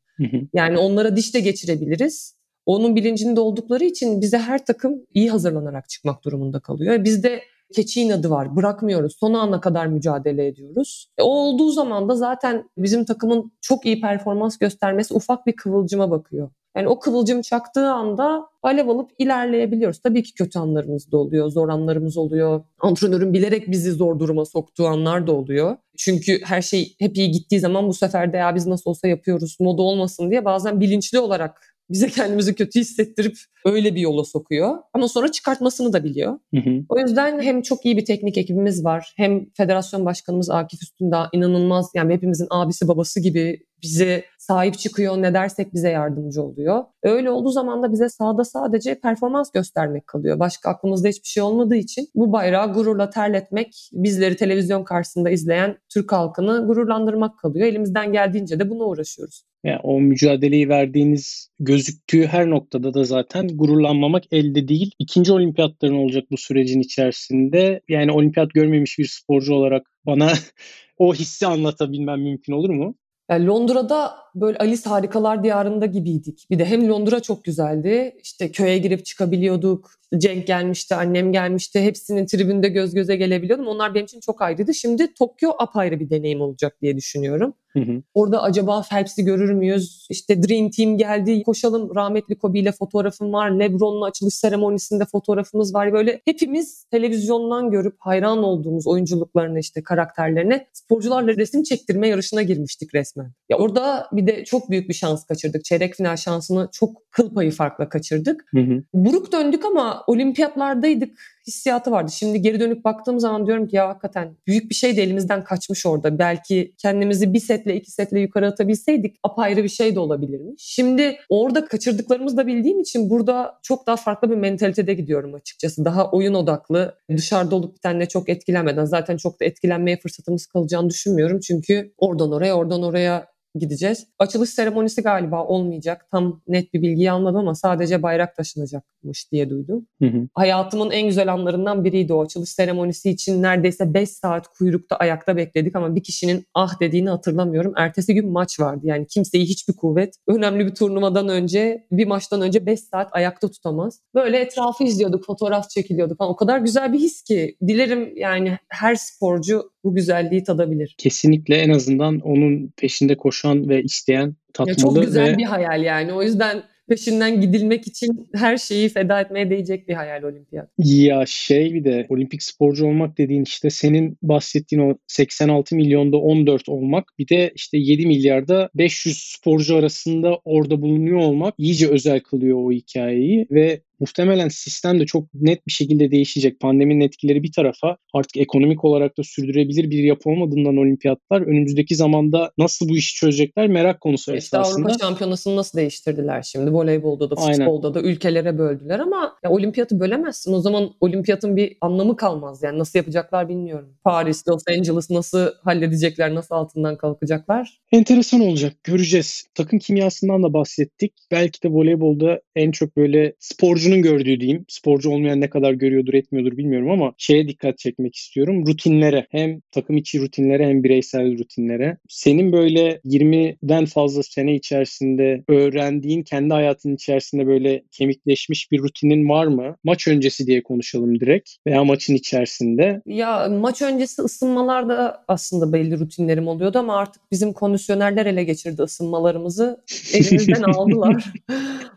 [0.53, 2.37] Yani onlara diş de geçirebiliriz.
[2.67, 7.05] Onun bilincinde oldukları için bize her takım iyi hazırlanarak çıkmak durumunda kalıyor.
[7.05, 7.41] Bizde
[7.75, 8.57] keçi inadı var.
[8.57, 9.17] Bırakmıyoruz.
[9.21, 11.09] Son ana kadar mücadele ediyoruz.
[11.19, 16.11] E, o olduğu zaman da zaten bizim takımın çok iyi performans göstermesi ufak bir kıvılcıma
[16.11, 16.51] bakıyor.
[16.77, 19.99] Yani o kıvılcım çaktığı anda alev alıp ilerleyebiliyoruz.
[19.99, 22.65] Tabii ki kötü anlarımız da oluyor, zor anlarımız oluyor.
[22.81, 25.77] Antrenörün bilerek bizi zor duruma soktuğu anlar da oluyor.
[25.97, 29.57] Çünkü her şey hep iyi gittiği zaman bu sefer de ya biz nasıl olsa yapıyoruz
[29.61, 34.79] moda olmasın diye bazen bilinçli olarak bize kendimizi kötü hissettirip öyle bir yola sokuyor.
[34.93, 36.39] Ama sonra çıkartmasını da biliyor.
[36.55, 36.85] Hı hı.
[36.89, 39.15] O yüzden hem çok iyi bir teknik ekibimiz var.
[39.17, 45.35] Hem federasyon başkanımız Akif Üstündağ inanılmaz yani hepimizin abisi babası gibi bize sahip çıkıyor ne
[45.35, 46.85] dersek bize yardımcı oluyor.
[47.03, 50.39] Öyle olduğu zaman da bize sahada sadece performans göstermek kalıyor.
[50.39, 56.13] Başka aklımızda hiçbir şey olmadığı için bu bayrağı gururla terletmek, bizleri televizyon karşısında izleyen Türk
[56.13, 57.67] halkını gururlandırmak kalıyor.
[57.67, 59.45] Elimizden geldiğince de buna uğraşıyoruz.
[59.65, 64.91] Yani o mücadeleyi verdiğiniz gözüktüğü her noktada da zaten gururlanmamak elde değil.
[64.99, 67.81] İkinci olimpiyatların olacak bu sürecin içerisinde.
[67.89, 70.33] Yani olimpiyat görmemiş bir sporcu olarak bana
[70.99, 72.95] o hissi anlatabilmem mümkün olur mu?
[73.31, 76.47] Yani Londra'da böyle Alice Harikalar Diyarı'nda gibiydik.
[76.51, 78.17] Bir de hem Londra çok güzeldi.
[78.23, 79.91] İşte köye girip çıkabiliyorduk.
[80.19, 81.81] Cenk gelmişti, annem gelmişti.
[81.81, 83.67] Hepsinin tribünde göz göze gelebiliyordum.
[83.67, 84.75] Onlar benim için çok ayrıydı.
[84.75, 87.55] Şimdi Tokyo apayrı bir deneyim olacak diye düşünüyorum.
[87.73, 88.03] Hı hı.
[88.15, 90.07] Orada acaba Phelps'i görür müyüz?
[90.11, 91.43] İşte Dream Team geldi.
[91.43, 93.51] Koşalım rahmetli Kobe ile fotoğrafım var.
[93.51, 95.93] Lebron'la açılış seremonisinde fotoğrafımız var.
[95.93, 103.33] Böyle hepimiz televizyondan görüp hayran olduğumuz oyunculuklarına işte karakterlerine sporcularla resim çektirme yarışına girmiştik resmen.
[103.49, 105.65] Ya orada bir de çok büyük bir şans kaçırdık.
[105.65, 108.45] Çeyrek final şansını çok kıl payı farkla kaçırdık.
[108.55, 108.83] Hı hı.
[108.95, 112.11] Buruk döndük ama olimpiyatlardaydık hissiyatı vardı.
[112.15, 115.87] Şimdi geri dönüp baktığım zaman diyorum ki ya hakikaten büyük bir şey de elimizden kaçmış
[115.87, 116.19] orada.
[116.19, 120.63] Belki kendimizi bir setle iki setle yukarı atabilseydik apayrı bir şey de olabilirmiş.
[120.63, 125.85] Şimdi orada kaçırdıklarımızı da bildiğim için burada çok daha farklı bir mentalitede gidiyorum açıkçası.
[125.85, 131.41] Daha oyun odaklı, dışarıda olup bitenle çok etkilenmeden zaten çok da etkilenmeye fırsatımız kalacağını düşünmüyorum.
[131.41, 134.07] Çünkü oradan oraya oradan oraya gideceğiz.
[134.19, 136.07] Açılış seremonisi galiba olmayacak.
[136.11, 139.87] Tam net bir bilgiyi almadım ama sadece bayrak taşınacakmış diye duydum.
[140.03, 140.29] Hı hı.
[140.35, 143.43] Hayatımın en güzel anlarından biriydi o açılış seremonisi için.
[143.43, 147.73] Neredeyse 5 saat kuyrukta ayakta bekledik ama bir kişinin ah dediğini hatırlamıyorum.
[147.77, 148.81] Ertesi gün maç vardı.
[148.85, 154.01] Yani kimseyi hiçbir kuvvet önemli bir turnuvadan önce, bir maçtan önce 5 saat ayakta tutamaz.
[154.15, 156.31] Böyle etrafı izliyorduk, fotoğraf çekiliyorduk falan.
[156.31, 160.95] O kadar güzel bir his ki dilerim yani her sporcu bu güzelliği tadabilir.
[160.99, 164.71] Kesinlikle en azından onun peşinde koşan ve isteyen tatmalı.
[164.71, 165.39] Ya çok güzel ve...
[165.39, 166.13] bir hayal yani.
[166.13, 170.69] O yüzden peşinden gidilmek için her şeyi feda etmeye değecek bir hayal olimpiyat.
[170.79, 176.69] Ya şey bir de olimpik sporcu olmak dediğin işte senin bahsettiğin o 86 milyonda 14
[176.69, 182.59] olmak bir de işte 7 milyarda 500 sporcu arasında orada bulunuyor olmak iyice özel kılıyor
[182.65, 186.61] o hikayeyi ve muhtemelen sistem de çok net bir şekilde değişecek.
[186.61, 192.53] Pandeminin etkileri bir tarafa artık ekonomik olarak da sürdürebilebilir bir yapı olmadığından olimpiyatlar önümüzdeki zamanda
[192.59, 194.87] nasıl bu işi çözecekler merak konusu işte esasında.
[194.89, 196.73] Avrupa şampiyonasını nasıl değiştirdiler şimdi?
[196.73, 197.95] Voleybolda da futbolda Aynen.
[197.95, 200.53] da ülkelere böldüler ama ya olimpiyatı bölemezsin.
[200.53, 202.63] O zaman olimpiyatın bir anlamı kalmaz.
[202.63, 203.97] Yani nasıl yapacaklar bilmiyorum.
[204.05, 207.81] Paris, Los Angeles nasıl halledecekler, nasıl altından kalkacaklar?
[207.93, 208.73] Enteresan olacak.
[208.85, 209.45] Göreceğiz.
[209.55, 211.13] Takım kimyasından da bahsettik.
[211.31, 214.65] Belki de voleybolda en çok böyle sporcunun sporcunun gördüğü diyeyim.
[214.69, 218.67] Sporcu olmayan ne kadar görüyordur etmiyordur bilmiyorum ama şeye dikkat çekmek istiyorum.
[218.67, 221.97] Rutinlere hem takım içi rutinlere hem bireysel rutinlere.
[222.09, 229.47] Senin böyle 20'den fazla sene içerisinde öğrendiğin kendi hayatın içerisinde böyle kemikleşmiş bir rutinin var
[229.47, 229.77] mı?
[229.85, 233.03] Maç öncesi diye konuşalım direkt veya maçın içerisinde.
[233.07, 239.81] Ya maç öncesi ısınmalarda aslında belli rutinlerim oluyordu ama artık bizim kondisyonerler ele geçirdi ısınmalarımızı.
[240.15, 241.33] Elimizden aldılar.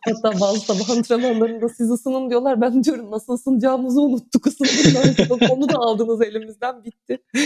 [0.05, 2.61] Hatta bazı sabah antrenmanlarında siz ısının diyorlar.
[2.61, 5.31] Ben diyorum nasıl ısınacağımızı unuttuk ısındık.
[5.51, 7.17] Onu da aldınız elimizden bitti.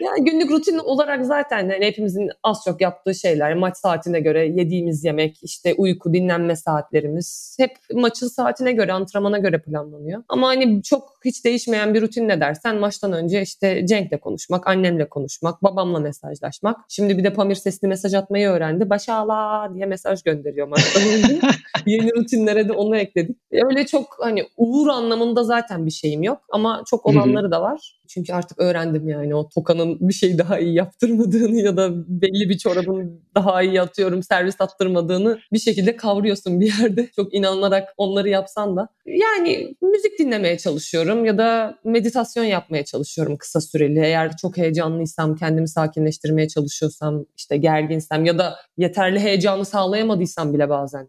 [0.00, 3.54] yani günlük rutin olarak zaten hani hepimizin az çok yaptığı şeyler.
[3.54, 9.62] Maç saatine göre yediğimiz yemek, işte uyku, dinlenme saatlerimiz hep maçın saatine göre, antrenmana göre
[9.62, 10.22] planlanıyor.
[10.28, 15.08] Ama hani çok hiç değişmeyen bir rutin ne dersen maçtan önce işte Cenk'le konuşmak, annemle
[15.08, 16.76] konuşmak, babamla mesajlaşmak.
[16.88, 18.90] Şimdi bir de Pamir sesli mesaj atmayı öğrendi.
[18.90, 21.40] Başala diye mesaj gönderiyor maçtan önce.
[21.86, 23.36] Yeni rutinlere de onu ekledik.
[23.52, 28.00] Öyle çok hani uğur anlamında zaten bir şeyim yok ama çok olanları da var.
[28.08, 32.58] Çünkü artık öğrendim yani o Toka'nın bir şey daha iyi yaptırmadığını ya da belli bir
[32.58, 37.08] çorabın daha iyi atıyorum servis attırmadığını bir şekilde kavruyorsun bir yerde.
[37.16, 38.88] Çok inanarak onları yapsan da.
[39.06, 43.98] Yani müzik dinlemeye çalışıyorum ya da meditasyon yapmaya çalışıyorum kısa süreli.
[43.98, 51.08] Eğer çok heyecanlıysam, kendimi sakinleştirmeye çalışıyorsam, işte gerginsem ya da yeterli heyecanı sağlayamadıysam bile bazen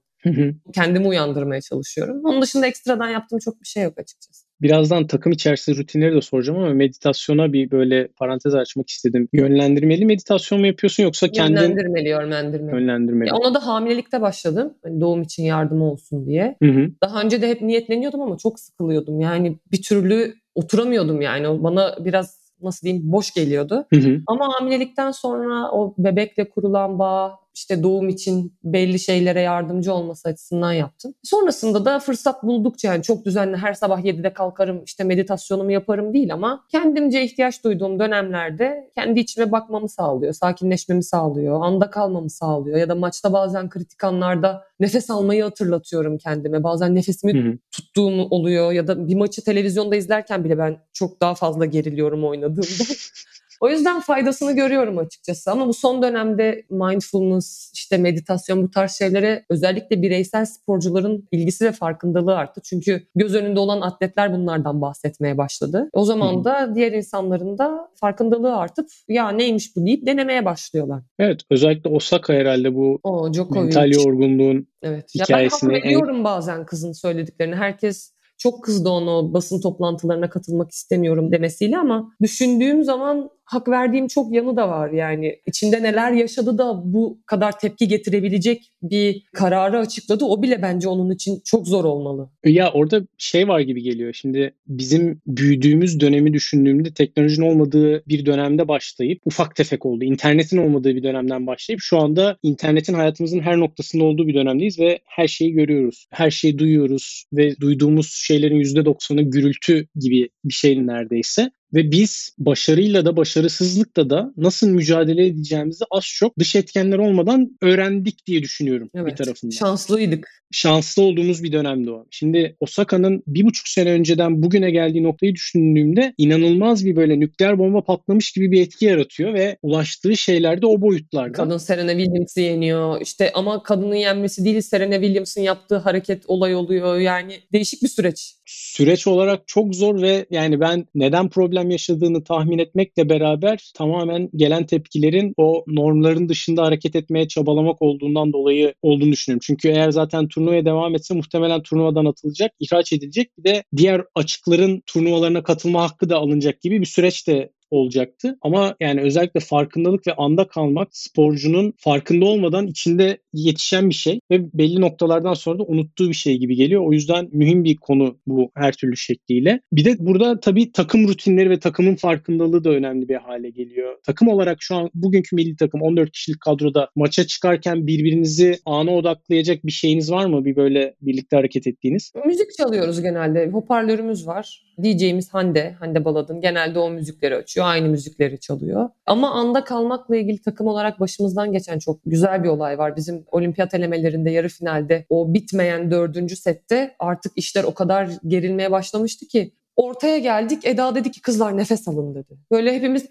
[0.74, 2.22] kendimi uyandırmaya çalışıyorum.
[2.26, 4.46] Onun dışında ekstradan yaptığım çok bir şey yok açıkçası.
[4.62, 9.28] Birazdan takım içerisinde rutinleri de soracağım ama meditasyona bir böyle parantez açmak istedim.
[9.34, 11.56] Yönlendirmeli meditasyon mu yapıyorsun yoksa kendin...
[11.56, 12.76] Yönlendirmeli, yönlendirmeli.
[12.76, 13.30] Yönlendirmeli.
[13.30, 14.74] Ya ona da hamilelikte başladım.
[14.84, 16.56] Hani doğum için yardım olsun diye.
[16.64, 16.90] Hı hı.
[17.04, 19.20] Daha önce de hep niyetleniyordum ama çok sıkılıyordum.
[19.20, 21.64] Yani bir türlü oturamıyordum yani.
[21.64, 23.86] Bana biraz nasıl diyeyim boş geliyordu.
[23.94, 24.22] Hı hı.
[24.28, 30.74] Ama hamilelikten sonra o bebekle kurulan bağ, işte doğum için belli şeylere yardımcı olması açısından
[30.74, 31.14] yaptım.
[31.24, 36.34] Sonrasında da fırsat buldukça yani çok düzenli her sabah 7'de kalkarım işte meditasyonumu yaparım değil
[36.34, 42.90] ama kendimce ihtiyaç duyduğum dönemlerde kendi içime bakmamı sağlıyor, sakinleşmemi sağlıyor, anda kalmamı sağlıyor ya
[42.90, 46.64] da maçta bazen kritik anlarda nefes almayı hatırlatıyorum kendime.
[46.64, 47.58] Bazen nefesimi hı hı.
[47.72, 52.84] tuttuğum oluyor ya da bir maçı televizyonda izlerken bile ben çok daha fazla geriliyorum oynadığımda.
[53.62, 59.46] O yüzden faydasını görüyorum açıkçası ama bu son dönemde mindfulness, işte meditasyon bu tarz şeylere
[59.50, 62.62] özellikle bireysel sporcuların ilgisi ve farkındalığı arttı.
[62.64, 65.90] Çünkü göz önünde olan atletler bunlardan bahsetmeye başladı.
[65.94, 71.04] O zaman da diğer insanların da farkındalığı artıp ya neymiş bu deyip denemeye başlıyorlar.
[71.20, 75.16] Evet özellikle Osaka herhalde bu o, mental yorgunluğun evet.
[75.16, 75.74] hikayesini.
[75.74, 76.24] Ya ben hak en...
[76.24, 77.56] bazen kızın söylediklerini.
[77.56, 84.34] Herkes çok kızdı onu basın toplantılarına katılmak istemiyorum demesiyle ama düşündüğüm zaman hak verdiğim çok
[84.34, 85.40] yanı da var yani.
[85.48, 90.26] içinde neler yaşadı da bu kadar tepki getirebilecek bir kararı açıkladı.
[90.26, 92.30] O bile bence onun için çok zor olmalı.
[92.46, 94.14] Ya orada şey var gibi geliyor.
[94.14, 100.04] Şimdi bizim büyüdüğümüz dönemi düşündüğümde teknolojinin olmadığı bir dönemde başlayıp ufak tefek oldu.
[100.04, 105.00] İnternetin olmadığı bir dönemden başlayıp şu anda internetin hayatımızın her noktasında olduğu bir dönemdeyiz ve
[105.06, 106.06] her şeyi görüyoruz.
[106.12, 111.52] Her şeyi duyuyoruz ve duyduğumuz şeylerin %90'ı gürültü gibi bir şey neredeyse.
[111.74, 118.26] Ve biz başarıyla da başarısızlıkla da nasıl mücadele edeceğimizi az çok dış etkenler olmadan öğrendik
[118.28, 119.52] diye düşünüyorum evet, bir tarafından.
[119.56, 120.42] Şanslıydık.
[120.52, 122.06] Şanslı olduğumuz bir dönemdi o.
[122.12, 127.84] Şimdi Osaka'nın bir buçuk sene önceden bugüne geldiği noktayı düşündüğümde inanılmaz bir böyle nükleer bomba
[127.84, 131.32] patlamış gibi bir etki yaratıyor ve ulaştığı şeyler de o boyutlarda.
[131.32, 133.02] Kadın Serena Williams'ı yeniyor.
[133.02, 137.00] İşte ama kadının yenmesi değil Serena Williams'ın yaptığı hareket olay oluyor.
[137.00, 138.36] Yani değişik bir süreç.
[138.54, 144.66] Süreç olarak çok zor ve yani ben neden problem yaşadığını tahmin etmekle beraber tamamen gelen
[144.66, 149.44] tepkilerin o normların dışında hareket etmeye çabalamak olduğundan dolayı olduğunu düşünüyorum.
[149.44, 153.38] Çünkü eğer zaten turnuvaya devam etse muhtemelen turnuvadan atılacak, ihraç edilecek.
[153.38, 158.38] Bir de diğer açıkların turnuvalarına katılma hakkı da alınacak gibi bir süreç de olacaktı.
[158.42, 164.54] Ama yani özellikle farkındalık ve anda kalmak sporcunun farkında olmadan içinde yetişen bir şey ve
[164.54, 166.88] belli noktalardan sonra da unuttuğu bir şey gibi geliyor.
[166.88, 169.62] O yüzden mühim bir konu bu her türlü şekliyle.
[169.74, 173.96] Bir de burada tabii takım rutinleri ve takımın farkındalığı da önemli bir hale geliyor.
[174.06, 179.66] Takım olarak şu an bugünkü milli takım 14 kişilik kadroda maça çıkarken birbirinizi ana odaklayacak
[179.66, 180.46] bir şeyiniz var mı?
[180.46, 182.12] Bir böyle birlikte hareket ettiğiniz?
[182.26, 183.48] Müzik çalıyoruz genelde.
[183.48, 184.64] Hoparlörümüz var.
[184.84, 186.42] DJ'miz Hande, Hande Baladın.
[186.42, 187.61] Genelde o müzikleri açıyor.
[187.64, 188.90] Aynı müzikleri çalıyor.
[189.06, 192.96] Ama anda kalmakla ilgili takım olarak başımızdan geçen çok güzel bir olay var.
[192.96, 199.28] Bizim olimpiyat elemelerinde yarı finalde o bitmeyen dördüncü sette artık işler o kadar gerilmeye başlamıştı
[199.28, 200.66] ki ortaya geldik.
[200.66, 202.38] Eda dedi ki kızlar nefes alın dedi.
[202.52, 203.06] Böyle hepimiz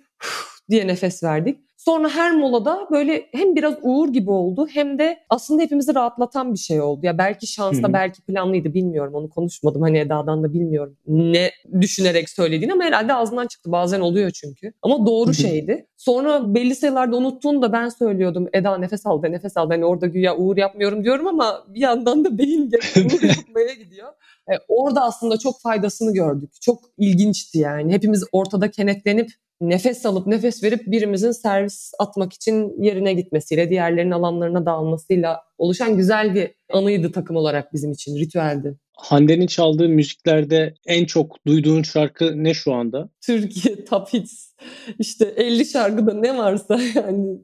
[0.70, 1.69] diye nefes verdik.
[1.85, 6.59] Sonra her molada böyle hem biraz uğur gibi oldu hem de aslında hepimizi rahatlatan bir
[6.59, 7.07] şey oldu.
[7.07, 9.83] Ya belki şansla belki planlıydı bilmiyorum onu konuşmadım.
[9.83, 13.73] Hani Eda'dan da bilmiyorum ne düşünerek söylediğini ama herhalde ağzından çıktı.
[13.73, 14.73] Bazen oluyor çünkü.
[14.83, 15.87] Ama doğru şeydi.
[15.97, 18.49] Sonra belli sayılarda unuttuğunu da ben söylüyordum.
[18.53, 19.71] Eda nefes al de nefes al.
[19.71, 22.66] Hani orada güya uğur yapmıyorum diyorum ama bir yandan da beyin
[22.97, 24.09] uğur yapmaya gidiyor.
[24.49, 26.51] E, orada aslında çok faydasını gördük.
[26.61, 27.93] Çok ilginçti yani.
[27.93, 34.66] Hepimiz ortada kenetlenip nefes alıp nefes verip birimizin servis atmak için yerine gitmesiyle, diğerlerinin alanlarına
[34.66, 38.77] dağılmasıyla oluşan güzel bir anıydı takım olarak bizim için, ritüeldi.
[38.96, 43.11] Hande'nin çaldığı müziklerde en çok duyduğun şarkı ne şu anda?
[43.20, 44.53] Türkiye Top Hits.
[44.99, 47.41] İşte 50 şarkıda ne varsa yani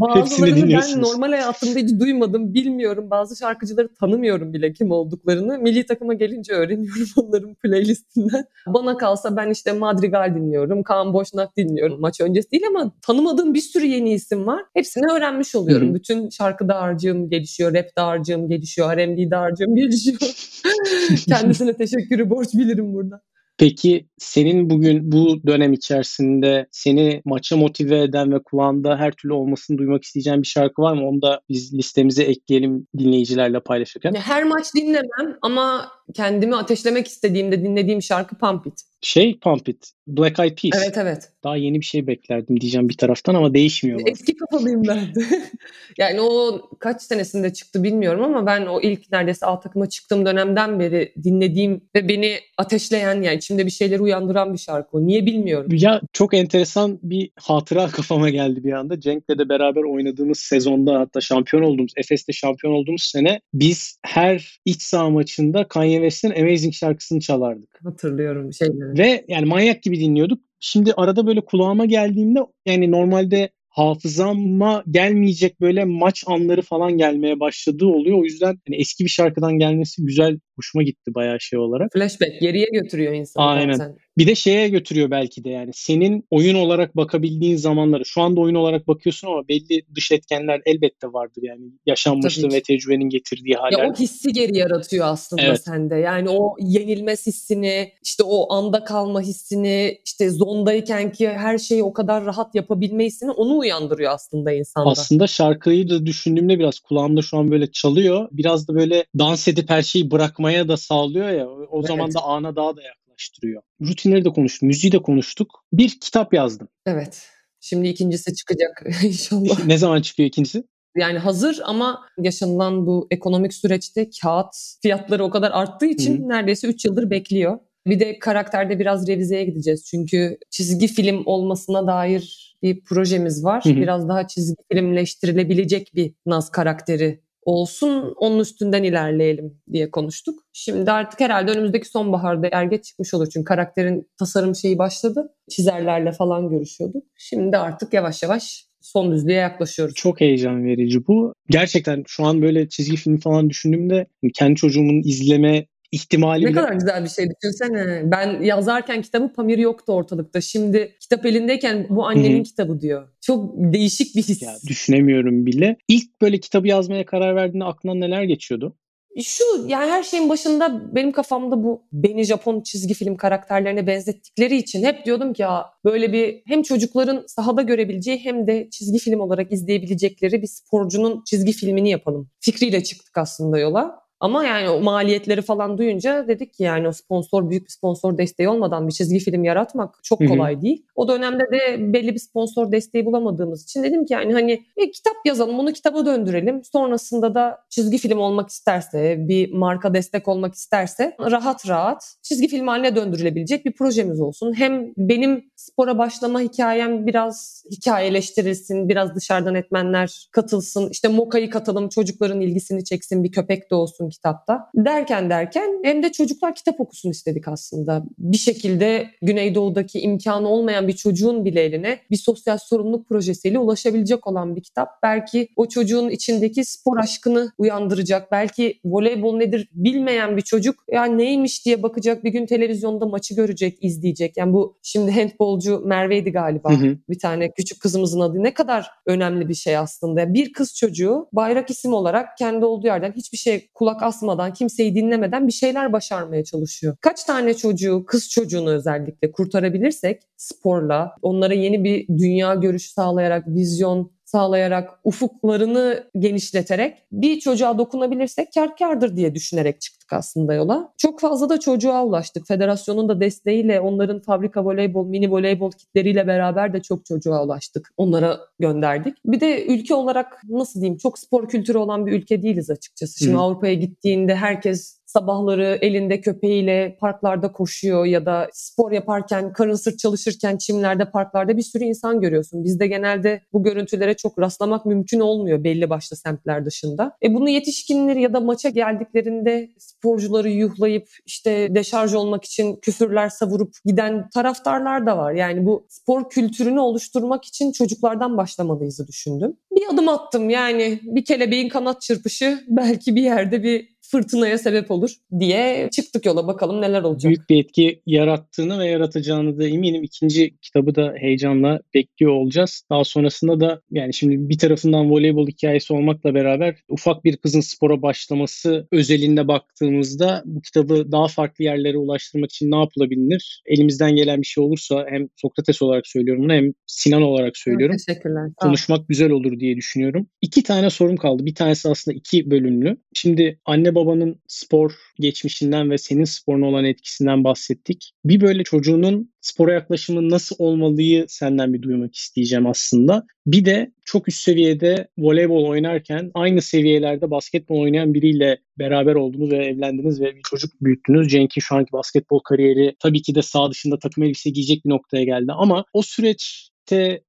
[0.00, 3.10] Bazılarını ben normal hayatımda hiç duymadım, bilmiyorum.
[3.10, 5.58] Bazı şarkıcıları tanımıyorum bile kim olduklarını.
[5.58, 8.44] Milli takıma gelince öğreniyorum onların playlistinden.
[8.66, 12.00] Bana kalsa ben işte Madrigal dinliyorum, Kaan Boşnak dinliyorum.
[12.00, 14.62] Maç öncesi değil ama tanımadığım bir sürü yeni isim var.
[14.74, 15.86] Hepsini öğrenmiş oluyorum.
[15.86, 15.94] Hı-hı.
[15.94, 20.18] Bütün şarkı dağarcığım gelişiyor, rap dağarcığım gelişiyor, R&B dağarcığım gelişiyor.
[21.28, 23.20] Kendisine teşekkürü borç bilirim burada.
[23.58, 29.78] Peki senin bugün bu dönem içerisinde seni maça motive eden ve kulağında her türlü olmasını
[29.78, 31.08] duymak isteyeceğin bir şarkı var mı?
[31.08, 34.14] Onu da biz listemize ekleyelim dinleyicilerle paylaşırken.
[34.14, 38.88] Her maç dinlemem ama kendimi ateşlemek istediğimde dinlediğim şarkı Pump It.
[39.00, 40.82] Şey Pump It, Black Eyed Peas.
[40.84, 41.28] Evet evet.
[41.44, 44.00] Daha yeni bir şey beklerdim diyeceğim bir taraftan ama değişmiyor.
[44.06, 45.24] Eski kafalıyım ben de.
[45.98, 50.80] yani o kaç senesinde çıktı bilmiyorum ama ben o ilk neredeyse A takıma çıktığım dönemden
[50.80, 55.06] beri dinlediğim ve beni ateşleyen yani içimde bir şeyleri uyandıran bir şarkı o.
[55.06, 55.70] Niye bilmiyorum.
[55.72, 59.00] Ya çok enteresan bir hatıra kafama geldi bir anda.
[59.00, 64.82] Cenk'le de beraber oynadığımız sezonda hatta şampiyon olduğumuz, Efes'te şampiyon olduğumuz sene biz her iç
[64.82, 67.80] saha maçında Kanye West'in Amazing şarkısını çalardık.
[67.84, 68.98] Hatırlıyorum şeyleri.
[68.98, 70.40] Ve yani manyak gibi dinliyorduk.
[70.60, 77.86] Şimdi arada böyle kulağıma geldiğimde yani normalde hafızama gelmeyecek böyle maç anları falan gelmeye başladığı
[77.86, 78.18] oluyor.
[78.18, 81.92] O yüzden hani eski bir şarkıdan gelmesi güzel hoşuma gitti bayağı şey olarak.
[81.92, 83.44] Flashback geriye götürüyor insanı.
[83.44, 83.72] Aynen.
[83.72, 83.96] Sen.
[84.18, 88.04] Bir de şeye götürüyor belki de yani senin oyun olarak bakabildiğin zamanları.
[88.04, 91.62] Şu anda oyun olarak bakıyorsun ama belli dış etkenler elbette vardır yani.
[91.86, 93.84] Yaşanmışlığın ve tecrübenin getirdiği haller.
[93.84, 95.62] Ya o hissi geri yaratıyor aslında evet.
[95.62, 95.94] sende.
[95.94, 101.92] Yani o yenilmez hissini, işte o anda kalma hissini, işte zondayken ki her şeyi o
[101.92, 104.90] kadar rahat yapabilme hissini onu uyandırıyor aslında insanda.
[104.90, 108.28] Aslında şarkıyı da düşündüğümde biraz kulağımda şu an böyle çalıyor.
[108.32, 111.48] Biraz da böyle dans edip her şeyi bırakmaya da sağlıyor ya.
[111.48, 111.86] O evet.
[111.86, 112.82] zaman da ana daha da
[113.18, 113.62] yaklaştırıyor.
[113.80, 115.64] Rutinleri de konuştuk, müziği de konuştuk.
[115.72, 116.68] Bir kitap yazdım.
[116.86, 117.28] Evet.
[117.60, 119.66] Şimdi ikincisi çıkacak inşallah.
[119.66, 120.64] ne zaman çıkıyor ikincisi?
[120.96, 126.28] Yani hazır ama yaşanılan bu ekonomik süreçte kağıt fiyatları o kadar arttığı için Hı.
[126.28, 127.58] neredeyse 3 yıldır bekliyor.
[127.86, 129.84] Bir de karakterde biraz revizeye gideceğiz.
[129.84, 133.64] Çünkü çizgi film olmasına dair bir projemiz var.
[133.64, 133.76] Hı hı.
[133.76, 140.38] Biraz daha çizgi filmleştirilebilecek bir Naz karakteri olsun onun üstünden ilerleyelim diye konuştuk.
[140.52, 143.28] Şimdi artık herhalde önümüzdeki sonbaharda erge çıkmış olur.
[143.32, 145.34] Çünkü karakterin tasarım şeyi başladı.
[145.50, 147.04] Çizerlerle falan görüşüyorduk.
[147.18, 149.94] Şimdi artık yavaş yavaş son düzlüğe yaklaşıyoruz.
[149.94, 151.32] Çok heyecan verici bu.
[151.50, 156.60] Gerçekten şu an böyle çizgi film falan düşündüğümde kendi çocuğumun izleme ihtimali Ne bile...
[156.60, 158.02] kadar güzel bir şey düşünsene.
[158.04, 160.40] Ben yazarken kitabı Pamir yoktu ortalıkta.
[160.40, 162.42] Şimdi kitap elindeyken bu annenin Hı-hı.
[162.42, 163.08] kitabı diyor.
[163.20, 164.42] Çok değişik bir his.
[164.42, 165.76] Ya, düşünemiyorum bile.
[165.88, 168.76] İlk böyle kitabı yazmaya karar verdiğinde aklına neler geçiyordu?
[169.22, 174.84] Şu yani her şeyin başında benim kafamda bu beni Japon çizgi film karakterlerine benzettikleri için
[174.84, 179.52] hep diyordum ki ya böyle bir hem çocukların sahada görebileceği hem de çizgi film olarak
[179.52, 182.30] izleyebilecekleri bir sporcunun çizgi filmini yapalım.
[182.40, 184.07] Fikriyle çıktık aslında yola.
[184.20, 188.48] Ama yani o maliyetleri falan duyunca dedik ki yani o sponsor büyük bir sponsor desteği
[188.48, 190.62] olmadan bir çizgi film yaratmak çok kolay Hı-hı.
[190.62, 190.86] değil.
[190.94, 195.14] O dönemde de belli bir sponsor desteği bulamadığımız için dedim ki yani hani bir kitap
[195.24, 196.64] yazalım bunu kitaba döndürelim.
[196.64, 202.68] Sonrasında da çizgi film olmak isterse bir marka destek olmak isterse rahat rahat çizgi film
[202.68, 204.58] haline döndürülebilecek bir projemiz olsun.
[204.58, 210.88] Hem benim spora başlama hikayem biraz hikayeleştirilsin, biraz dışarıdan etmenler katılsın.
[210.90, 214.70] İşte Moka'yı katalım, çocukların ilgisini çeksin, bir köpek de olsun kitapta.
[214.74, 218.04] Derken derken hem de çocuklar kitap okusun istedik aslında.
[218.18, 224.56] Bir şekilde Güneydoğu'daki imkanı olmayan bir çocuğun bile eline bir sosyal sorumluluk projesiyle ulaşabilecek olan
[224.56, 224.88] bir kitap.
[225.02, 228.32] Belki o çocuğun içindeki spor aşkını uyandıracak.
[228.32, 233.78] Belki voleybol nedir bilmeyen bir çocuk ya neymiş diye bakacak bir gün televizyonda maçı görecek,
[233.80, 234.36] izleyecek.
[234.36, 236.70] Yani bu şimdi handbolcu Merve'ydi galiba.
[236.70, 236.96] Hı hı.
[237.08, 240.34] Bir tane küçük kızımızın adı ne kadar önemli bir şey aslında.
[240.34, 244.94] Bir kız çocuğu bayrak isim olarak kendi olduğu yerden hiçbir şey kulak kulak asmadan, kimseyi
[244.94, 246.96] dinlemeden bir şeyler başarmaya çalışıyor.
[247.00, 254.12] Kaç tane çocuğu, kız çocuğunu özellikle kurtarabilirsek sporla, onlara yeni bir dünya görüşü sağlayarak, vizyon
[254.28, 260.92] sağlayarak, ufuklarını genişleterek bir çocuğa dokunabilirsek kar kardır diye düşünerek çıktık aslında yola.
[260.96, 262.46] Çok fazla da çocuğa ulaştık.
[262.46, 267.92] Federasyonun da desteğiyle onların fabrika voleybol, mini voleybol kitleriyle beraber de çok çocuğa ulaştık.
[267.96, 269.16] Onlara gönderdik.
[269.24, 273.24] Bir de ülke olarak nasıl diyeyim çok spor kültürü olan bir ülke değiliz açıkçası.
[273.24, 279.98] Şimdi Avrupa'ya gittiğinde herkes sabahları elinde köpeğiyle parklarda koşuyor ya da spor yaparken, karın sırt
[279.98, 282.64] çalışırken çimlerde, parklarda bir sürü insan görüyorsun.
[282.64, 287.16] Bizde genelde bu görüntülere çok rastlamak mümkün olmuyor belli başlı semtler dışında.
[287.22, 293.74] E bunu yetişkinler ya da maça geldiklerinde sporcuları yuhlayıp işte deşarj olmak için küfürler savurup
[293.84, 295.32] giden taraftarlar da var.
[295.32, 299.56] Yani bu spor kültürünü oluşturmak için çocuklardan başlamalıyızı düşündüm.
[299.76, 305.10] Bir adım attım yani bir kelebeğin kanat çırpışı belki bir yerde bir fırtınaya sebep olur
[305.40, 307.30] diye çıktık yola bakalım neler olacak.
[307.30, 310.02] Büyük bir etki yarattığını ve yaratacağını da eminim.
[310.02, 312.82] İkinci kitabı da heyecanla bekliyor olacağız.
[312.90, 318.02] Daha sonrasında da yani şimdi bir tarafından voleybol hikayesi olmakla beraber ufak bir kızın spora
[318.02, 323.62] başlaması özelinde baktığımızda bu kitabı daha farklı yerlere ulaştırmak için ne yapılabilir?
[323.66, 327.96] Elimizden gelen bir şey olursa hem Sokrates olarak söylüyorum bunu hem Sinan olarak söylüyorum.
[328.06, 328.50] Teşekkürler.
[328.56, 330.26] Konuşmak güzel olur diye düşünüyorum.
[330.42, 331.46] İki tane sorum kaldı.
[331.46, 332.96] Bir tanesi aslında iki bölümlü.
[333.14, 338.12] Şimdi anne babanın spor geçmişinden ve senin sporuna olan etkisinden bahsettik.
[338.24, 343.26] Bir böyle çocuğunun spora yaklaşımı nasıl olmalıyı senden bir duymak isteyeceğim aslında.
[343.46, 349.56] Bir de çok üst seviyede voleybol oynarken aynı seviyelerde basketbol oynayan biriyle beraber oldunuz ve
[349.66, 351.28] evlendiniz ve bir çocuk büyüttünüz.
[351.28, 355.24] Cenk'in şu anki basketbol kariyeri tabii ki de sağ dışında takım elbise giyecek bir noktaya
[355.24, 356.70] geldi ama o süreç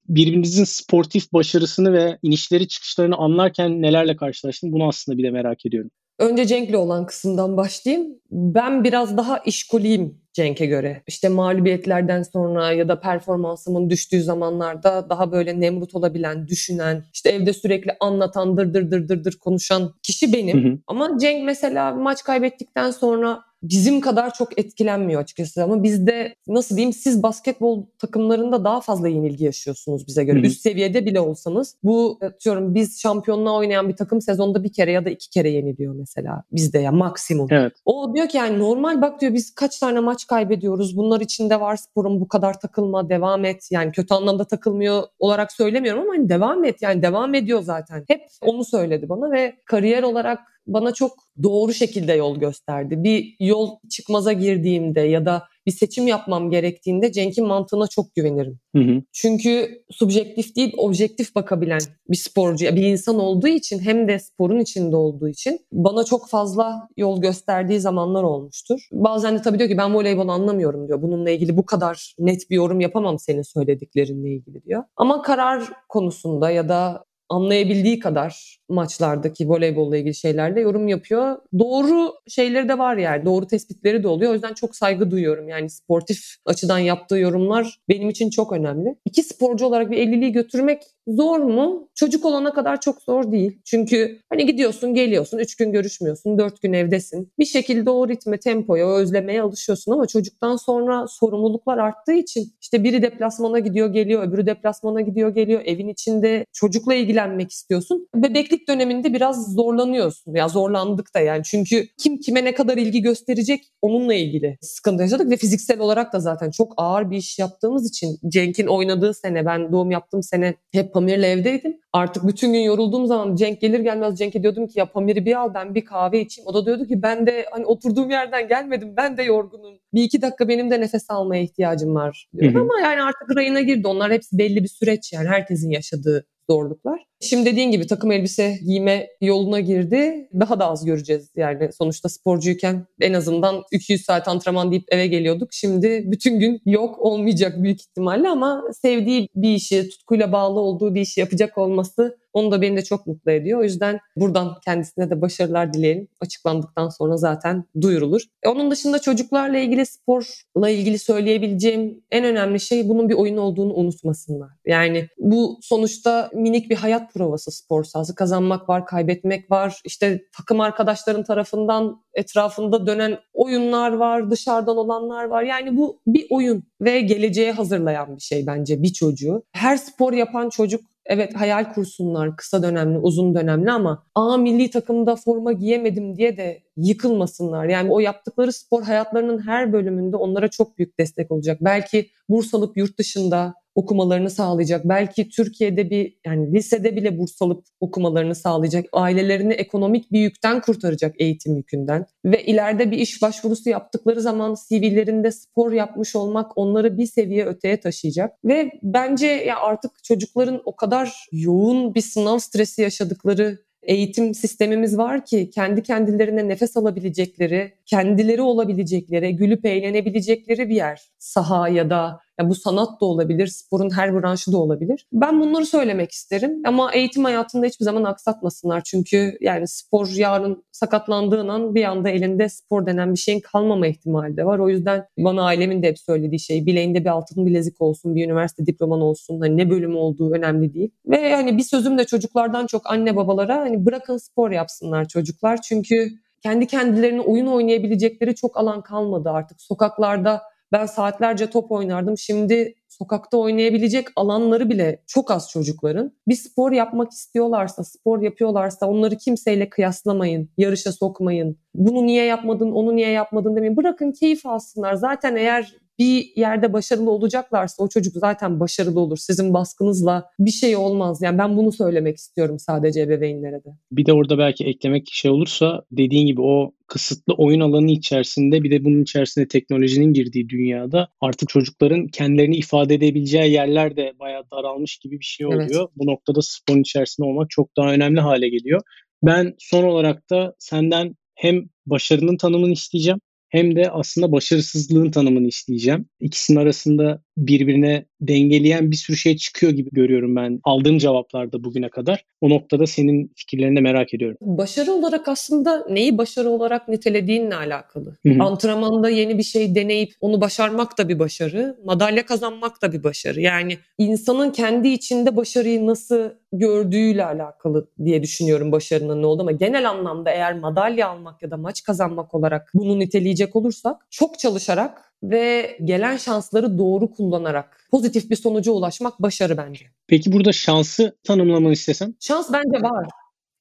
[0.09, 5.91] birbirinizin sportif başarısını ve inişleri çıkışlarını anlarken nelerle karşılaştın bunu aslında bir de merak ediyorum.
[6.19, 8.07] Önce Cenk'le olan kısımdan başlayayım.
[8.31, 11.03] Ben biraz daha işkoliyim Cenk'e göre.
[11.07, 17.53] İşte mağlubiyetlerden sonra ya da performansımın düştüğü zamanlarda daha böyle nemrut olabilen, düşünen, işte evde
[17.53, 20.63] sürekli anlatan, dır dır dır dır dır konuşan kişi benim.
[20.63, 20.77] Hı hı.
[20.87, 26.93] Ama Cenk mesela maç kaybettikten sonra bizim kadar çok etkilenmiyor açıkçası ama bizde nasıl diyeyim
[26.93, 30.37] siz basketbol takımlarında daha fazla yenilgi yaşıyorsunuz bize göre.
[30.37, 30.45] Hı-hı.
[30.45, 35.05] Üst seviyede bile olsanız bu atıyorum biz şampiyonluğa oynayan bir takım sezonda bir kere ya
[35.05, 37.47] da iki kere yeniliyor mesela bizde ya maksimum.
[37.51, 37.73] Evet.
[37.85, 40.97] O diyor ki yani normal bak diyor biz kaç tane maç kaybediyoruz.
[40.97, 43.67] Bunlar içinde var sporun bu kadar takılma devam et.
[43.71, 48.03] Yani kötü anlamda takılmıyor olarak söylemiyorum ama hani devam et yani devam ediyor zaten.
[48.07, 50.39] Hep onu söyledi bana ve kariyer olarak
[50.73, 51.11] bana çok
[51.43, 53.03] doğru şekilde yol gösterdi.
[53.03, 58.59] Bir yol çıkmaza girdiğimde ya da bir seçim yapmam gerektiğinde Cenk'in mantığına çok güvenirim.
[58.75, 59.01] Hı hı.
[59.13, 64.95] Çünkü subjektif değil objektif bakabilen bir sporcu, bir insan olduğu için hem de sporun içinde
[64.95, 68.79] olduğu için bana çok fazla yol gösterdiği zamanlar olmuştur.
[68.91, 71.01] Bazen de tabii diyor ki ben voleybol anlamıyorum diyor.
[71.01, 74.83] Bununla ilgili bu kadar net bir yorum yapamam senin söylediklerinle ilgili diyor.
[74.95, 81.37] Ama karar konusunda ya da anlayabildiği kadar maçlardaki voleybolla ilgili şeylerde yorum yapıyor.
[81.59, 83.25] Doğru şeyleri de var yani.
[83.25, 84.31] Doğru tespitleri de oluyor.
[84.31, 85.49] O yüzden çok saygı duyuyorum.
[85.49, 88.95] Yani sportif açıdan yaptığı yorumlar benim için çok önemli.
[89.05, 91.89] İki sporcu olarak bir evliliği götürmek zor mu?
[91.95, 93.61] Çocuk olana kadar çok zor değil.
[93.65, 97.31] Çünkü hani gidiyorsun, geliyorsun, üç gün görüşmüyorsun, dört gün evdesin.
[97.39, 102.83] Bir şekilde o ritme, tempoya, o özlemeye alışıyorsun ama çocuktan sonra sorumluluklar arttığı için işte
[102.83, 105.61] biri deplasmana gidiyor, geliyor, öbürü deplasmana gidiyor, geliyor.
[105.65, 108.07] Evin içinde çocukla ilgilenmek istiyorsun.
[108.15, 110.33] Bebeklik döneminde biraz zorlanıyorsun.
[110.33, 111.43] Ya zorlandık da yani.
[111.43, 116.19] Çünkü kim kime ne kadar ilgi gösterecek onunla ilgili sıkıntı yaşadık ve fiziksel olarak da
[116.19, 120.93] zaten çok ağır bir iş yaptığımız için Cenk'in oynadığı sene, ben doğum yaptığım sene hep
[120.93, 121.77] Pamir'le evdeydim.
[121.93, 125.53] Artık bütün gün yorulduğum zaman Cenk gelir gelmez Cenk'e diyordum ki ya Pamir'i bir al
[125.53, 126.47] ben bir kahve içeyim.
[126.47, 129.73] O da diyordu ki ben de hani oturduğum yerden gelmedim ben de yorgunum.
[129.93, 133.87] Bir iki dakika benim de nefes almaya ihtiyacım var diyordu ama yani artık rayına girdi.
[133.87, 137.08] Onlar hepsi belli bir süreç yani herkesin yaşadığı zorluklar.
[137.21, 140.29] Şimdi dediğin gibi takım elbise giyme yoluna girdi.
[140.39, 145.49] Daha da az göreceğiz yani sonuçta sporcuyken en azından 200 saat antrenman deyip eve geliyorduk.
[145.51, 151.01] Şimdi bütün gün yok olmayacak büyük ihtimalle ama sevdiği bir işi, tutkuyla bağlı olduğu bir
[151.01, 153.59] işi yapacak olması onu da beni de çok mutlu ediyor.
[153.59, 156.07] O yüzden buradan kendisine de başarılar dileyelim.
[156.19, 158.21] Açıklandıktan sonra zaten duyurulur.
[158.43, 163.73] E onun dışında çocuklarla ilgili sporla ilgili söyleyebileceğim en önemli şey bunun bir oyun olduğunu
[163.73, 164.49] unutmasınlar.
[164.65, 168.15] Yani bu sonuçta minik bir hayat provası spor sahası.
[168.15, 169.81] Kazanmak var, kaybetmek var.
[169.85, 175.43] İşte takım arkadaşların tarafından etrafında dönen oyunlar var, dışarıdan olanlar var.
[175.43, 179.43] Yani bu bir oyun ve geleceğe hazırlayan bir şey bence bir çocuğu.
[179.51, 185.15] Her spor yapan çocuk evet hayal kursunlar kısa dönemli, uzun dönemli ama A milli takımda
[185.15, 187.65] forma giyemedim diye de yıkılmasınlar.
[187.65, 191.57] Yani o yaptıkları spor hayatlarının her bölümünde onlara çok büyük destek olacak.
[191.61, 194.81] Belki burs alıp yurt dışında okumalarını sağlayacak.
[194.85, 198.85] Belki Türkiye'de bir yani lisede bile burs alıp okumalarını sağlayacak.
[198.93, 202.05] Ailelerini ekonomik bir yükten kurtaracak eğitim yükünden.
[202.25, 207.79] Ve ileride bir iş başvurusu yaptıkları zaman CV'lerinde spor yapmış olmak onları bir seviye öteye
[207.79, 208.33] taşıyacak.
[208.45, 215.25] Ve bence ya artık çocukların o kadar yoğun bir sınav stresi yaşadıkları eğitim sistemimiz var
[215.25, 221.01] ki kendi kendilerine nefes alabilecekleri, kendileri olabilecekleri, gülüp eğlenebilecekleri bir yer.
[221.19, 225.07] Saha ya da ya bu sanat da olabilir, sporun her branşı da olabilir.
[225.13, 228.81] Ben bunları söylemek isterim ama eğitim hayatında hiçbir zaman aksatmasınlar.
[228.85, 234.37] Çünkü yani spor yarın sakatlandığın an bir anda elinde spor denen bir şeyin kalmama ihtimali
[234.37, 234.59] de var.
[234.59, 238.65] O yüzden bana ailemin de hep söylediği şey bileğinde bir altın bilezik olsun, bir üniversite
[238.65, 239.39] diploman olsun.
[239.39, 240.91] Hani ne bölüm olduğu önemli değil.
[241.05, 245.61] Ve hani bir sözüm de çocuklardan çok anne babalara hani bırakın spor yapsınlar çocuklar.
[245.61, 246.09] Çünkü
[246.43, 249.61] kendi kendilerine oyun oynayabilecekleri çok alan kalmadı artık.
[249.61, 250.41] Sokaklarda
[250.71, 252.17] ben saatlerce top oynardım.
[252.17, 256.11] Şimdi sokakta oynayabilecek alanları bile çok az çocukların.
[256.27, 261.57] Bir spor yapmak istiyorlarsa, spor yapıyorlarsa onları kimseyle kıyaslamayın, yarışa sokmayın.
[261.75, 263.77] Bunu niye yapmadın, onu niye yapmadın demeyin.
[263.77, 264.93] Bırakın keyif alsınlar.
[264.93, 269.17] Zaten eğer bir yerde başarılı olacaklarsa o çocuk zaten başarılı olur.
[269.17, 271.21] Sizin baskınızla bir şey olmaz.
[271.21, 273.69] Yani ben bunu söylemek istiyorum sadece ebeveynlere de.
[273.91, 278.71] Bir de orada belki eklemek şey olursa dediğin gibi o kısıtlı oyun alanı içerisinde bir
[278.71, 284.97] de bunun içerisinde teknolojinin girdiği dünyada artık çocukların kendilerini ifade edebileceği yerler de bayağı daralmış
[284.97, 285.69] gibi bir şey oluyor.
[285.69, 285.89] Evet.
[285.95, 288.81] Bu noktada sporun içerisinde olmak çok daha önemli hale geliyor.
[289.23, 293.19] Ben son olarak da senden hem başarının tanımını isteyeceğim
[293.49, 296.05] hem de aslında başarısızlığın tanımını isteyeceğim.
[296.19, 302.25] İkisinin arasında birbirine dengeleyen bir sürü şey çıkıyor gibi görüyorum ben aldığım cevaplarda bugüne kadar.
[302.41, 304.37] O noktada senin fikirlerini de merak ediyorum.
[304.41, 308.17] Başarı olarak aslında neyi başarı olarak nitelediğinle alakalı.
[308.27, 308.43] Hı-hı.
[308.43, 313.41] Antrenmanda yeni bir şey deneyip onu başarmak da bir başarı, madalya kazanmak da bir başarı.
[313.41, 319.89] Yani insanın kendi içinde başarıyı nasıl gördüğüyle alakalı diye düşünüyorum başarının ne oldu ama genel
[319.89, 325.77] anlamda eğer madalya almak ya da maç kazanmak olarak bunu niteleyecek olursak çok çalışarak ve
[325.83, 329.85] gelen şansları doğru kullanarak pozitif bir sonuca ulaşmak başarı bence.
[330.07, 332.13] Peki burada şansı tanımlamanı istesem?
[332.19, 333.09] Şans bence var.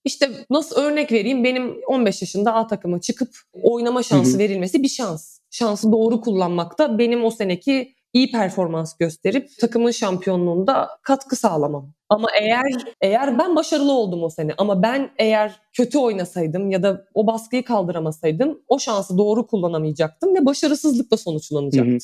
[0.04, 4.38] İşte nasıl örnek vereyim benim 15 yaşında A takıma çıkıp oynama şansı Hı-hı.
[4.38, 5.38] verilmesi bir şans.
[5.50, 11.92] Şansı doğru kullanmak da benim o seneki iyi performans gösterip takımın şampiyonluğunda katkı sağlamam.
[12.08, 17.04] Ama eğer eğer ben başarılı oldum o sene ama ben eğer kötü oynasaydım ya da
[17.14, 21.90] o baskıyı kaldıramasaydım o şansı doğru kullanamayacaktım ve başarısızlıkla sonuçlanacaktı.
[21.90, 21.98] Hı hı.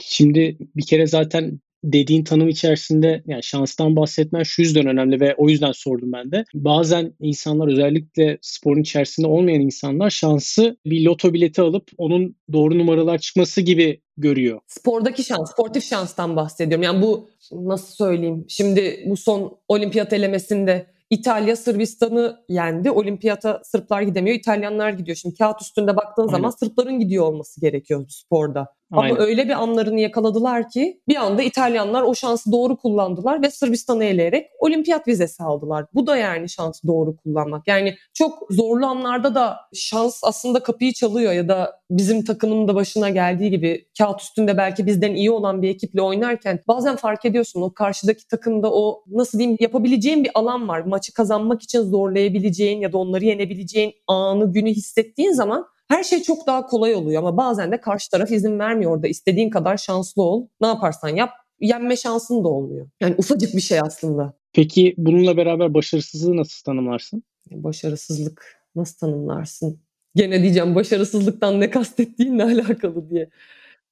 [0.00, 5.48] Şimdi bir kere zaten dediğin tanım içerisinde yani şanstan bahsetmen şu yüzden önemli ve o
[5.48, 6.44] yüzden sordum ben de.
[6.54, 13.18] Bazen insanlar özellikle sporun içerisinde olmayan insanlar şansı bir loto bileti alıp onun doğru numaralar
[13.18, 14.60] çıkması gibi görüyor.
[14.66, 16.82] Spordaki şans, sportif şanstan bahsediyorum.
[16.82, 18.44] Yani bu nasıl söyleyeyim?
[18.48, 22.90] Şimdi bu son olimpiyat elemesinde İtalya Sırbistan'ı yendi.
[22.90, 25.16] Olimpiyata Sırplar gidemiyor, İtalyanlar gidiyor.
[25.16, 26.32] Şimdi kağıt üstünde baktığın Aynen.
[26.32, 28.66] zaman Sırpların gidiyor olması gerekiyor sporda.
[28.92, 29.14] Aynen.
[29.14, 34.04] Ama öyle bir anlarını yakaladılar ki bir anda İtalyanlar o şansı doğru kullandılar ve Sırbistan'ı
[34.04, 35.86] eleyerek olimpiyat vizesi aldılar.
[35.94, 37.68] Bu da yani şansı doğru kullanmak.
[37.68, 43.10] Yani çok zorlu anlarda da şans aslında kapıyı çalıyor ya da bizim takımın da başına
[43.10, 47.74] geldiği gibi kağıt üstünde belki bizden iyi olan bir ekiple oynarken bazen fark ediyorsun o
[47.74, 50.80] karşıdaki takımda o nasıl diyeyim yapabileceğin bir alan var.
[50.80, 56.46] Maçı kazanmak için zorlayabileceğin ya da onları yenebileceğin anı günü hissettiğin zaman her şey çok
[56.46, 59.08] daha kolay oluyor ama bazen de karşı taraf izin vermiyor orada.
[59.08, 60.46] İstediğin kadar şanslı ol.
[60.60, 61.30] Ne yaparsan yap
[61.60, 62.88] yenme şansın da olmuyor.
[63.00, 64.34] Yani ufacık bir şey aslında.
[64.52, 67.22] Peki bununla beraber başarısızlığı nasıl tanımlarsın?
[67.50, 69.80] Başarısızlık nasıl tanımlarsın?
[70.14, 73.28] Gene diyeceğim başarısızlıktan ne kastettiğinle alakalı diye.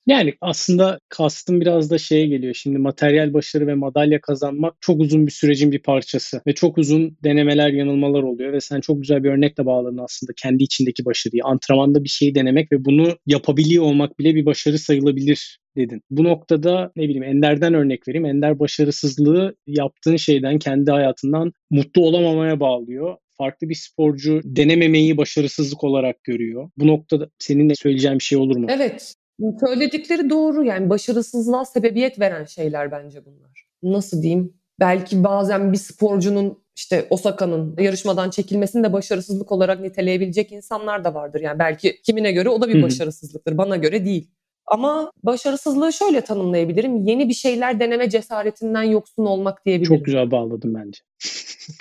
[0.07, 2.55] Yani aslında kastım biraz da şeye geliyor.
[2.55, 7.17] Şimdi materyal başarı ve madalya kazanmak çok uzun bir sürecin bir parçası ve çok uzun
[7.25, 11.43] denemeler, yanılmalar oluyor ve sen çok güzel bir örnekle bağladın aslında kendi içindeki başarıyı.
[11.45, 16.03] Antrenmanda bir şeyi denemek ve bunu yapabiliyor olmak bile bir başarı sayılabilir dedin.
[16.11, 18.27] Bu noktada ne bileyim Ender'den örnek vereyim.
[18.27, 26.25] Ender başarısızlığı yaptığın şeyden, kendi hayatından mutlu olamamaya bağlıyor farklı bir sporcu denememeyi başarısızlık olarak
[26.25, 26.71] görüyor.
[26.77, 28.67] Bu noktada senin de söyleyeceğin bir şey olur mu?
[28.71, 29.15] Evet.
[29.61, 33.67] Söyledikleri doğru yani başarısızlığa sebebiyet veren şeyler bence bunlar.
[33.83, 34.55] Nasıl diyeyim?
[34.81, 41.41] Belki bazen bir sporcunun işte Osaka'nın yarışmadan çekilmesini de başarısızlık olarak niteleyebilecek insanlar da vardır.
[41.41, 43.59] Yani belki kimine göre o da bir başarısızlıktır.
[43.59, 44.31] Bana göre değil.
[44.67, 47.07] Ama başarısızlığı şöyle tanımlayabilirim.
[47.07, 49.97] Yeni bir şeyler deneme cesaretinden yoksun olmak diyebilirim.
[49.97, 51.01] Çok güzel bağladım bence.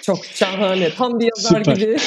[0.01, 0.89] Çok şahane.
[0.97, 1.76] Tam bir yazar Süper.
[1.76, 1.97] gibi.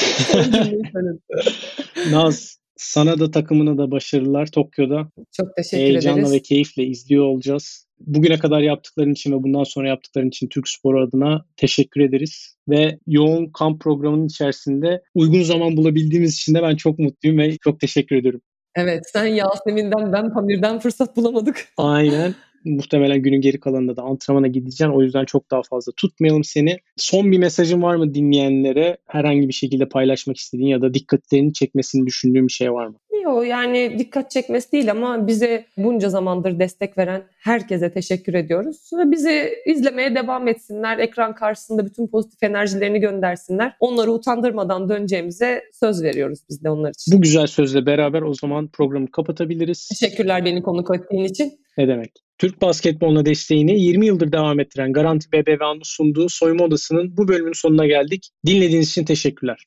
[2.11, 5.09] Naz sana da takımına da başarılar Tokyo'da.
[5.31, 6.33] Çok teşekkür Heyecanla ederiz.
[6.33, 7.87] ve keyifle izliyor olacağız.
[7.99, 12.57] Bugüne kadar yaptıkların için ve bundan sonra yaptıkların için Türk Spor adına teşekkür ederiz.
[12.69, 17.79] Ve yoğun kamp programının içerisinde uygun zaman bulabildiğimiz için de ben çok mutluyum ve çok
[17.79, 18.41] teşekkür ediyorum.
[18.75, 21.67] Evet sen Yasemin'den ben Pamir'den fırsat bulamadık.
[21.77, 22.35] Aynen.
[22.65, 24.93] muhtemelen günün geri kalanında da antrenmana gideceksin.
[24.93, 26.77] O yüzden çok daha fazla tutmayalım seni.
[26.97, 28.97] Son bir mesajın var mı dinleyenlere?
[29.07, 32.95] Herhangi bir şekilde paylaşmak istediğin ya da dikkatlerini çekmesini düşündüğün bir şey var mı?
[33.23, 38.89] Yok yani dikkat çekmesi değil ama bize bunca zamandır destek veren herkese teşekkür ediyoruz.
[39.05, 40.97] Bizi izlemeye devam etsinler.
[40.97, 43.75] Ekran karşısında bütün pozitif enerjilerini göndersinler.
[43.79, 47.17] Onları utandırmadan döneceğimize söz veriyoruz biz de onlar için.
[47.17, 49.87] Bu güzel sözle beraber o zaman programı kapatabiliriz.
[49.99, 51.53] Teşekkürler beni konuk ettiğin için.
[51.77, 52.11] Ne demek?
[52.43, 57.85] Türk basketboluna desteğini 20 yıldır devam ettiren Garanti BBVA'nın sunduğu Soyunma Odası'nın bu bölümünün sonuna
[57.85, 58.29] geldik.
[58.45, 59.65] Dinlediğiniz için teşekkürler.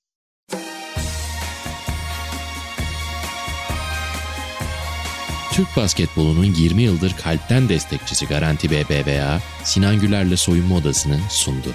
[5.53, 11.69] Türk basketbolunun 20 yıldır kalpten destekçisi Garanti BBVA, Sinan Güler'le soyunma odasını sundu.